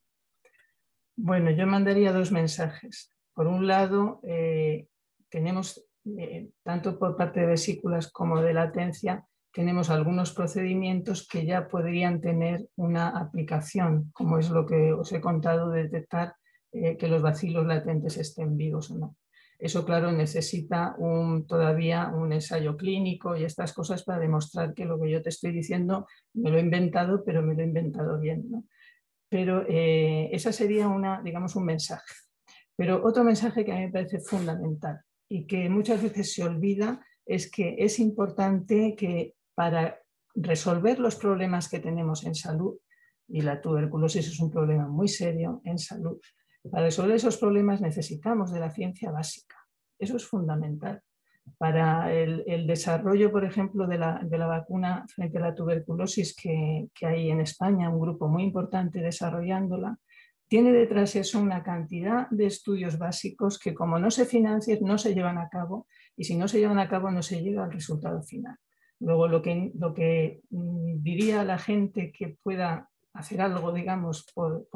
Bueno, 1.16 1.50
yo 1.52 1.66
mandaría 1.66 2.12
dos 2.12 2.30
mensajes. 2.30 3.10
Por 3.34 3.48
un 3.48 3.68
lado, 3.68 4.20
eh, 4.28 4.88
tenemos, 5.30 5.82
eh, 6.04 6.50
tanto 6.62 7.00
por 7.00 7.16
parte 7.16 7.40
de 7.40 7.46
vesículas 7.46 8.12
como 8.12 8.42
de 8.42 8.54
latencia, 8.54 9.26
tenemos 9.58 9.90
algunos 9.90 10.34
procedimientos 10.34 11.28
que 11.28 11.44
ya 11.44 11.68
podrían 11.68 12.22
tener 12.22 12.70
una 12.76 13.08
aplicación, 13.08 14.12
como 14.14 14.38
es 14.38 14.52
lo 14.52 14.68
que 14.68 14.94
os 14.94 15.12
he 15.12 15.20
contado 15.20 15.72
de 15.72 15.82
detectar 15.82 16.36
eh, 16.72 16.96
que 16.96 17.08
los 17.08 17.24
bacilos 17.24 17.66
latentes 17.66 18.18
estén 18.18 18.56
vivos 18.56 18.92
o 18.92 19.00
no. 19.00 19.16
Eso, 19.58 19.84
claro, 19.84 20.12
necesita 20.12 20.94
un, 21.00 21.48
todavía 21.48 22.10
un 22.10 22.34
ensayo 22.34 22.78
clínico 22.78 23.36
y 23.36 23.46
estas 23.46 23.74
cosas 23.74 24.04
para 24.04 24.20
demostrar 24.20 24.76
que 24.76 24.86
lo 24.86 25.02
que 25.02 25.10
yo 25.10 25.24
te 25.24 25.30
estoy 25.30 25.52
diciendo 25.52 26.06
me 26.36 26.52
lo 26.52 26.60
he 26.60 26.62
inventado, 26.62 27.24
pero 27.26 27.42
me 27.42 27.56
lo 27.56 27.62
he 27.64 27.66
inventado 27.66 28.20
bien. 28.20 28.70
Pero 29.28 29.66
eh, 29.68 30.30
esa 30.34 30.52
sería 30.54 30.88
una, 30.88 31.24
digamos, 31.24 31.56
un 31.56 31.66
mensaje. 31.66 32.14
Pero 32.76 33.04
otro 33.04 33.24
mensaje 33.24 33.66
que 33.66 33.72
a 33.72 33.76
mí 33.78 33.88
me 33.88 33.92
parece 33.92 34.20
fundamental 34.20 35.02
y 35.28 35.48
que 35.48 35.68
muchas 35.68 36.04
veces 36.04 36.32
se 36.32 36.44
olvida 36.44 37.04
es 37.26 37.50
que 37.50 37.76
es 37.80 37.98
importante 37.98 38.96
que 38.96 39.34
para 39.58 40.00
resolver 40.36 41.00
los 41.00 41.16
problemas 41.16 41.68
que 41.68 41.80
tenemos 41.80 42.24
en 42.28 42.36
salud, 42.36 42.76
y 43.28 43.42
la 43.42 43.60
tuberculosis 43.60 44.28
es 44.28 44.40
un 44.40 44.52
problema 44.52 44.88
muy 44.88 45.08
serio 45.08 45.62
en 45.66 45.80
salud, 45.80 46.20
para 46.70 46.84
resolver 46.84 47.16
esos 47.16 47.38
problemas 47.38 47.82
necesitamos 47.82 48.54
de 48.54 48.60
la 48.60 48.70
ciencia 48.70 49.10
básica. 49.10 49.56
Eso 49.98 50.16
es 50.16 50.28
fundamental 50.28 51.02
para 51.58 52.14
el, 52.14 52.68
desarrollo, 52.68 53.32
por 53.32 53.46
ejemplo, 53.46 53.88
de 53.88 53.98
la, 53.98 54.48
vacuna 54.48 55.06
frente 55.08 55.40
a 55.40 55.42
la 55.42 55.56
tuberculosis 55.56 56.36
que, 56.36 56.90
hay 57.02 57.32
en 57.32 57.42
España, 57.42 57.90
un 57.90 58.00
grupo 58.00 58.28
muy 58.28 58.44
importante 58.44 59.00
desarrollándola, 59.00 59.98
tiene 60.48 60.72
detrás 60.72 61.16
eso 61.16 61.40
una 61.40 61.64
cantidad 61.64 62.30
de 62.30 62.46
estudios 62.46 63.00
básicos 63.00 63.58
que 63.58 63.74
como 63.74 63.98
no 63.98 64.12
se 64.12 64.26
financian, 64.26 64.80
no 64.82 65.00
se 65.00 65.16
llevan 65.16 65.40
a 65.40 65.50
cabo 65.50 65.88
y 66.16 66.26
si 66.26 66.38
no 66.38 66.48
se 66.48 66.60
llevan 66.60 66.80
a 66.80 66.88
cabo 66.88 67.10
no 67.10 67.24
se 67.24 67.42
llega 67.42 67.64
al 67.64 67.72
resultado 67.72 68.22
final. 68.22 68.56
Luego 69.00 69.28
lo 69.28 69.42
que, 69.42 69.72
lo 69.76 69.94
que 69.94 70.42
mm, 70.50 71.04
diría 71.04 71.44
la 71.44 71.58
gente 71.58 72.12
que 72.12 72.38
pueda 72.42 72.90
hacer 73.14 73.42
algo, 73.42 73.72
digamos, 73.72 74.26
por, 74.34 74.68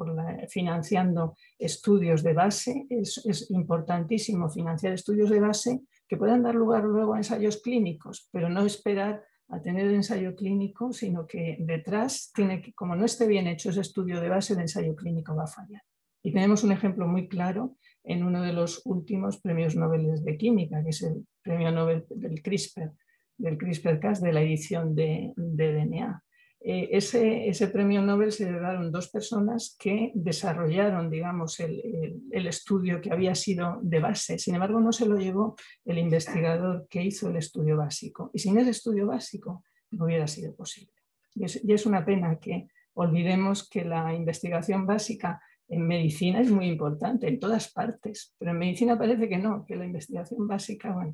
financiando 0.50 1.36
estudios 1.60 2.24
de 2.24 2.34
base, 2.34 2.88
es, 2.90 3.22
es 3.26 3.52
importantísimo 3.52 4.50
financiar 4.50 4.94
estudios 4.94 5.30
de 5.30 5.40
base 5.40 5.82
que 6.08 6.18
puedan 6.18 6.44
dar 6.44 6.56
lugar 6.56 6.84
luego 6.84 7.14
a 7.14 7.18
ensayos 7.18 7.62
clínicos, 7.62 8.28
pero 8.32 8.50
no 8.50 8.66
esperar 8.66 9.24
a 9.52 9.62
tener 9.62 9.88
el 9.88 9.96
ensayo 9.96 10.36
clínico, 10.36 10.92
sino 10.94 11.28
que 11.28 11.58
detrás 11.60 12.32
tiene 12.34 12.62
que, 12.62 12.74
como 12.74 12.96
no 12.96 13.06
esté 13.06 13.28
bien 13.28 13.48
hecho 13.48 13.70
ese 13.70 13.82
estudio 13.82 14.20
de 14.22 14.30
base, 14.30 14.54
el 14.54 14.62
ensayo 14.62 14.96
clínico 14.96 15.36
va 15.36 15.44
a 15.44 15.48
fallar. 15.48 15.82
Y 16.24 16.32
tenemos 16.32 16.64
un 16.64 16.72
ejemplo 16.72 17.08
muy 17.08 17.28
claro 17.28 17.76
en 18.04 18.24
uno 18.24 18.42
de 18.42 18.54
los 18.54 18.82
últimos 18.86 19.40
premios 19.42 19.76
Nobel 19.76 20.24
de 20.24 20.38
Química, 20.38 20.82
que 20.84 20.90
es 20.90 21.02
el 21.04 21.26
premio 21.42 21.72
Nobel 21.72 22.06
del 22.10 22.42
CRISPR, 22.42 22.94
del 23.42 23.58
CRISPR-Cas 23.58 24.22
de 24.22 24.34
la 24.34 24.42
edición 24.42 24.96
de, 24.96 25.34
de 25.36 25.74
DNA. 25.74 26.24
Eh, 26.64 26.90
ese, 26.92 27.68
premio 27.70 28.04
Nobel 28.04 28.32
se 28.32 28.46
le 28.46 28.52
dieron 28.52 28.92
dos 28.92 29.10
personas 29.10 29.76
que 29.80 30.12
desarrollaron, 30.14 31.10
digamos, 31.10 31.60
el, 31.60 32.22
estudio 32.32 33.02
que 33.02 33.12
había 33.12 33.34
sido 33.34 33.80
de 33.82 34.00
base. 34.00 34.38
Sin 34.38 34.54
embargo, 34.54 34.80
no 34.80 34.92
se 34.92 35.08
lo 35.08 35.18
llevó 35.18 35.56
el 35.86 35.98
investigador 35.98 36.88
que 36.88 37.04
hizo 37.04 37.30
el 37.30 37.38
estudio 37.38 37.78
básico. 37.78 38.30
Y 38.34 38.40
sin 38.40 38.60
ese 38.60 38.70
estudio 38.70 39.08
básico 39.08 39.64
no 39.90 40.06
hubiera 40.06 40.28
sido 40.28 40.56
posible. 40.56 40.94
Y 41.34 41.46
es, 41.46 41.64
y 41.64 41.74
es 41.74 41.86
una 41.88 42.06
pena 42.06 42.38
que 42.40 42.68
olvidemos 42.94 43.68
que 43.68 43.84
la 43.84 44.14
investigación 44.14 44.86
básica 44.86 45.42
en 45.68 45.88
medicina 45.88 46.42
es 46.42 46.52
muy 46.52 46.68
importante, 46.68 47.28
en 47.28 47.40
todas 47.40 47.72
partes, 47.72 48.36
pero 48.38 48.52
en 48.52 48.60
medicina 48.60 49.00
parece 49.00 49.30
que 49.30 49.38
no, 49.38 49.66
que 49.66 49.78
la 49.78 49.86
investigación 49.86 50.46
básica, 50.46 50.92
bueno, 50.92 51.14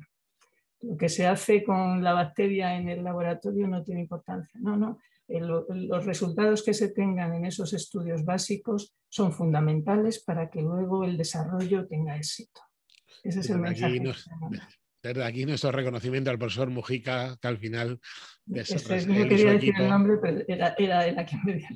lo 0.80 0.96
que 0.96 1.08
se 1.08 1.26
hace 1.26 1.64
con 1.64 2.02
la 2.02 2.12
bacteria 2.12 2.76
en 2.76 2.88
el 2.88 3.02
laboratorio 3.02 3.66
no 3.66 3.82
tiene 3.82 4.02
importancia. 4.02 4.60
No, 4.60 4.76
no, 4.76 4.98
los 5.28 6.06
resultados 6.06 6.62
que 6.62 6.74
se 6.74 6.88
tengan 6.88 7.34
en 7.34 7.44
esos 7.44 7.72
estudios 7.72 8.24
básicos 8.24 8.94
son 9.08 9.32
fundamentales 9.32 10.22
para 10.22 10.48
que 10.50 10.62
luego 10.62 11.04
el 11.04 11.16
desarrollo 11.16 11.86
tenga 11.86 12.16
éxito. 12.16 12.60
Ese 13.22 13.40
es 13.40 13.50
el 13.50 13.58
mensaje. 13.58 14.00
Desde 15.08 15.24
aquí 15.24 15.46
nuestro 15.46 15.72
reconocimiento 15.72 16.30
al 16.30 16.38
profesor 16.38 16.68
Mujica, 16.68 17.38
que 17.40 17.48
al 17.48 17.56
final 17.56 17.98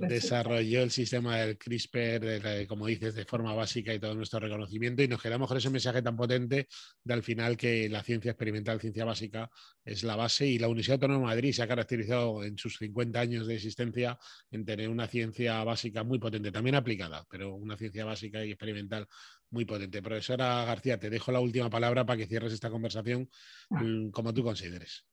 desarrolló, 0.09 0.83
el 0.83 0.91
sistema 0.91 1.39
del 1.39 1.57
CRISPR, 1.57 2.67
como 2.67 2.87
dices, 2.87 3.15
de 3.15 3.25
forma 3.25 3.55
básica 3.55 3.95
y 3.95 3.99
todo 3.99 4.15
nuestro 4.15 4.39
reconocimiento. 4.41 5.03
Y 5.03 5.09
nos 5.09 5.23
quedamos 5.23 5.49
con 5.49 5.57
ese 5.57 5.71
mensaje 5.71 6.03
tan 6.03 6.15
potente 6.15 6.69
de 7.05 7.15
al 7.15 7.23
final 7.23 7.57
que 7.57 7.89
la 7.89 8.03
ciencia 8.03 8.33
experimental, 8.33 8.81
ciencia 8.81 9.07
básica, 9.07 9.51
es 9.83 10.05
la 10.05 10.17
base. 10.17 10.47
Y 10.47 10.59
la 10.59 10.69
Universidad 10.69 10.97
Autónoma 10.97 11.31
de 11.31 11.37
Madrid 11.37 11.53
se 11.53 11.63
ha 11.63 11.69
caracterizado 11.69 12.45
en 12.45 12.59
sus 12.59 12.77
50 12.77 13.19
años 13.19 13.47
de 13.47 13.55
existencia 13.55 14.19
en 14.51 14.67
tener 14.67 14.91
una 14.91 15.07
ciencia 15.07 15.65
básica 15.65 16.05
muy 16.05 16.19
potente, 16.19 16.53
también 16.53 16.75
aplicada, 16.75 17.25
pero 17.31 17.55
una 17.55 17.79
ciencia 17.79 18.05
básica 18.05 18.45
y 18.45 18.51
experimental 18.51 19.07
muy 19.51 19.65
potente. 19.65 20.03
Profesora 20.03 20.65
García, 20.65 20.99
te 20.99 21.11
dejo 21.11 21.31
la 21.31 21.41
última 21.41 21.71
palabra 21.71 22.07
para 22.07 22.17
que 22.17 22.27
cierres 22.27 22.53
esta 22.53 22.71
conversación 22.71 23.22
mm, 23.71 24.11
como 24.11 24.33
tú 24.33 24.43
consideres. 24.43 25.07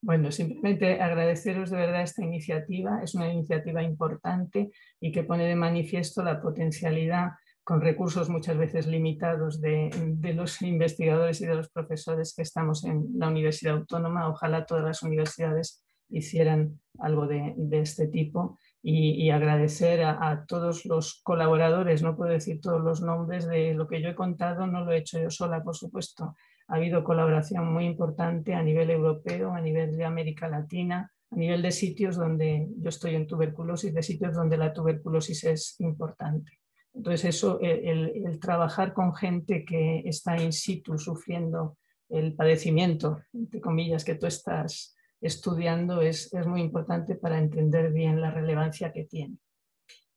Bueno, 0.00 0.30
simplemente 0.30 1.00
agradeceros 1.00 1.70
de 1.70 1.76
verdad 1.76 2.02
esta 2.02 2.24
iniciativa. 2.24 3.02
Es 3.02 3.14
una 3.14 3.32
iniciativa 3.32 3.82
importante 3.82 4.70
y 5.00 5.10
que 5.10 5.24
pone 5.24 5.46
de 5.46 5.56
manifiesto 5.56 6.22
la 6.22 6.40
potencialidad 6.40 7.30
con 7.64 7.80
recursos 7.80 8.30
muchas 8.30 8.56
veces 8.56 8.86
limitados 8.86 9.60
de, 9.60 9.90
los 10.34 10.62
investigadores 10.62 11.40
y 11.40 11.46
de 11.46 11.54
los 11.54 11.68
profesores 11.68 12.32
que 12.34 12.42
estamos 12.42 12.84
en 12.84 13.08
la 13.18 13.28
Universidad 13.28 13.76
Autónoma. 13.76 14.28
Ojalá 14.28 14.64
todas 14.64 14.84
las 14.84 15.02
universidades 15.02 15.82
hicieran 16.10 16.80
algo 16.98 17.26
de, 17.26 17.54
este 17.72 18.06
tipo 18.06 18.58
y, 18.82 19.28
agradecer 19.30 20.02
a, 20.02 20.30
a, 20.30 20.46
todos 20.46 20.86
los 20.86 21.20
colaboradores, 21.22 22.02
no 22.02 22.16
puedo 22.16 22.32
decir 22.32 22.60
todos 22.60 22.80
los 22.80 23.02
nombres 23.02 23.46
de 23.46 23.74
lo 23.74 23.86
que 23.86 24.00
yo 24.00 24.08
he 24.08 24.14
contado, 24.14 24.66
no 24.66 24.84
lo 24.84 24.92
he 24.92 24.98
hecho 24.98 25.20
yo 25.20 25.28
sola, 25.28 25.62
por 25.62 25.76
supuesto, 25.76 26.36
ha 26.68 26.76
habido 26.76 27.02
colaboración 27.02 27.72
muy 27.72 27.86
importante 27.86 28.54
a 28.54 28.62
nivel 28.62 28.90
europeo, 28.90 29.52
a 29.52 29.60
nivel 29.60 29.96
de 29.96 30.04
América 30.04 30.48
Latina, 30.48 31.10
a 31.30 31.36
nivel 31.36 31.62
de 31.62 31.72
sitios 31.72 32.16
donde 32.16 32.68
yo 32.76 32.90
estoy 32.90 33.14
en 33.14 33.26
tuberculosis, 33.26 33.92
de 33.92 34.02
sitios 34.02 34.34
donde 34.34 34.58
la 34.58 34.72
tuberculosis 34.72 35.44
es 35.44 35.80
importante. 35.80 36.58
Entonces 36.94 37.24
eso, 37.36 37.58
el, 37.60 38.38
trabajar 38.40 38.92
con 38.92 39.14
gente 39.14 39.64
que 39.64 40.00
está 40.04 40.40
in 40.42 40.52
situ 40.52 40.98
sufriendo 40.98 41.78
el 42.08 42.34
padecimiento, 42.34 43.20
entre 43.32 43.60
comillas, 43.60 44.04
que 44.04 44.14
tú 44.14 44.26
estás 44.26 44.96
estudiando 45.20 46.00
es, 46.00 46.32
es 46.32 46.46
muy 46.46 46.60
importante 46.60 47.14
para 47.14 47.38
entender 47.38 47.92
bien 47.92 48.20
la 48.20 48.30
relevancia 48.30 48.92
que 48.92 49.04
tiene. 49.04 49.36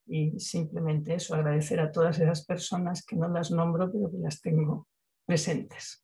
Y 0.07 0.39
simplemente 0.39 1.15
eso, 1.15 1.35
agradecer 1.35 1.79
a 1.79 1.91
todas 1.91 2.19
esas 2.19 2.45
personas 2.45 3.05
que 3.05 3.15
no 3.15 3.27
las 3.29 3.51
nombro, 3.51 3.91
pero 3.91 4.11
que 4.11 4.17
las 4.17 4.41
tengo 4.41 4.87
presentes. 5.25 6.00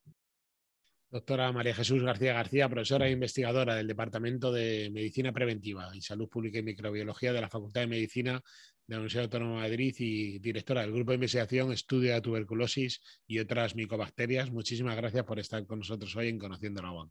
Doctora 1.10 1.54
María 1.54 1.74
Jesús 1.74 2.04
García 2.04 2.34
García, 2.34 2.68
profesora 2.68 3.08
e 3.08 3.12
investigadora 3.12 3.76
del 3.76 3.88
Departamento 3.88 4.52
de 4.52 4.90
Medicina 4.92 5.32
Preventiva 5.32 5.90
y 5.96 6.02
Salud 6.02 6.28
Pública 6.28 6.60
y 6.60 6.64
Microbiología 6.64 7.32
de 7.32 7.40
la 7.40 7.50
Facultad 7.50 7.82
de 7.82 7.88
Medicina 7.88 8.34
de 8.34 8.94
la 8.94 8.98
Universidad 8.98 9.24
Autónoma 9.24 9.64
de 9.64 9.70
Madrid 9.70 9.96
y 10.00 10.40
directora 10.40 10.82
del 10.82 10.92
Grupo 10.92 11.12
de 11.12 11.16
Investigación 11.16 11.72
Estudio 11.72 12.14
de 12.14 12.20
Tuberculosis 12.20 13.02
y 13.26 13.40
otras 13.40 13.74
micobacterias. 13.76 14.52
Muchísimas 14.52 14.98
gracias 14.98 15.24
por 15.24 15.40
estar 15.40 15.66
con 15.66 15.80
nosotros 15.80 16.14
hoy 16.18 16.28
en 16.28 16.40
Conociendo 16.40 16.82
la 16.82 16.92
UAM. 16.92 17.10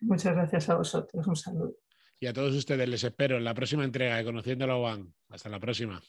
Muchas 0.00 0.34
gracias 0.34 0.68
a 0.68 0.74
vosotros. 0.74 1.24
Un 1.24 1.36
saludo. 1.36 1.76
Y 2.18 2.26
a 2.26 2.32
todos 2.32 2.54
ustedes 2.54 2.88
les 2.88 3.04
espero 3.04 3.36
en 3.36 3.44
la 3.44 3.54
próxima 3.54 3.84
entrega 3.84 4.16
de 4.16 4.24
Conociendo 4.24 4.66
la 4.66 4.76
UAM. 4.76 5.12
Hasta 5.28 5.48
la 5.48 5.60
próxima. 5.60 6.02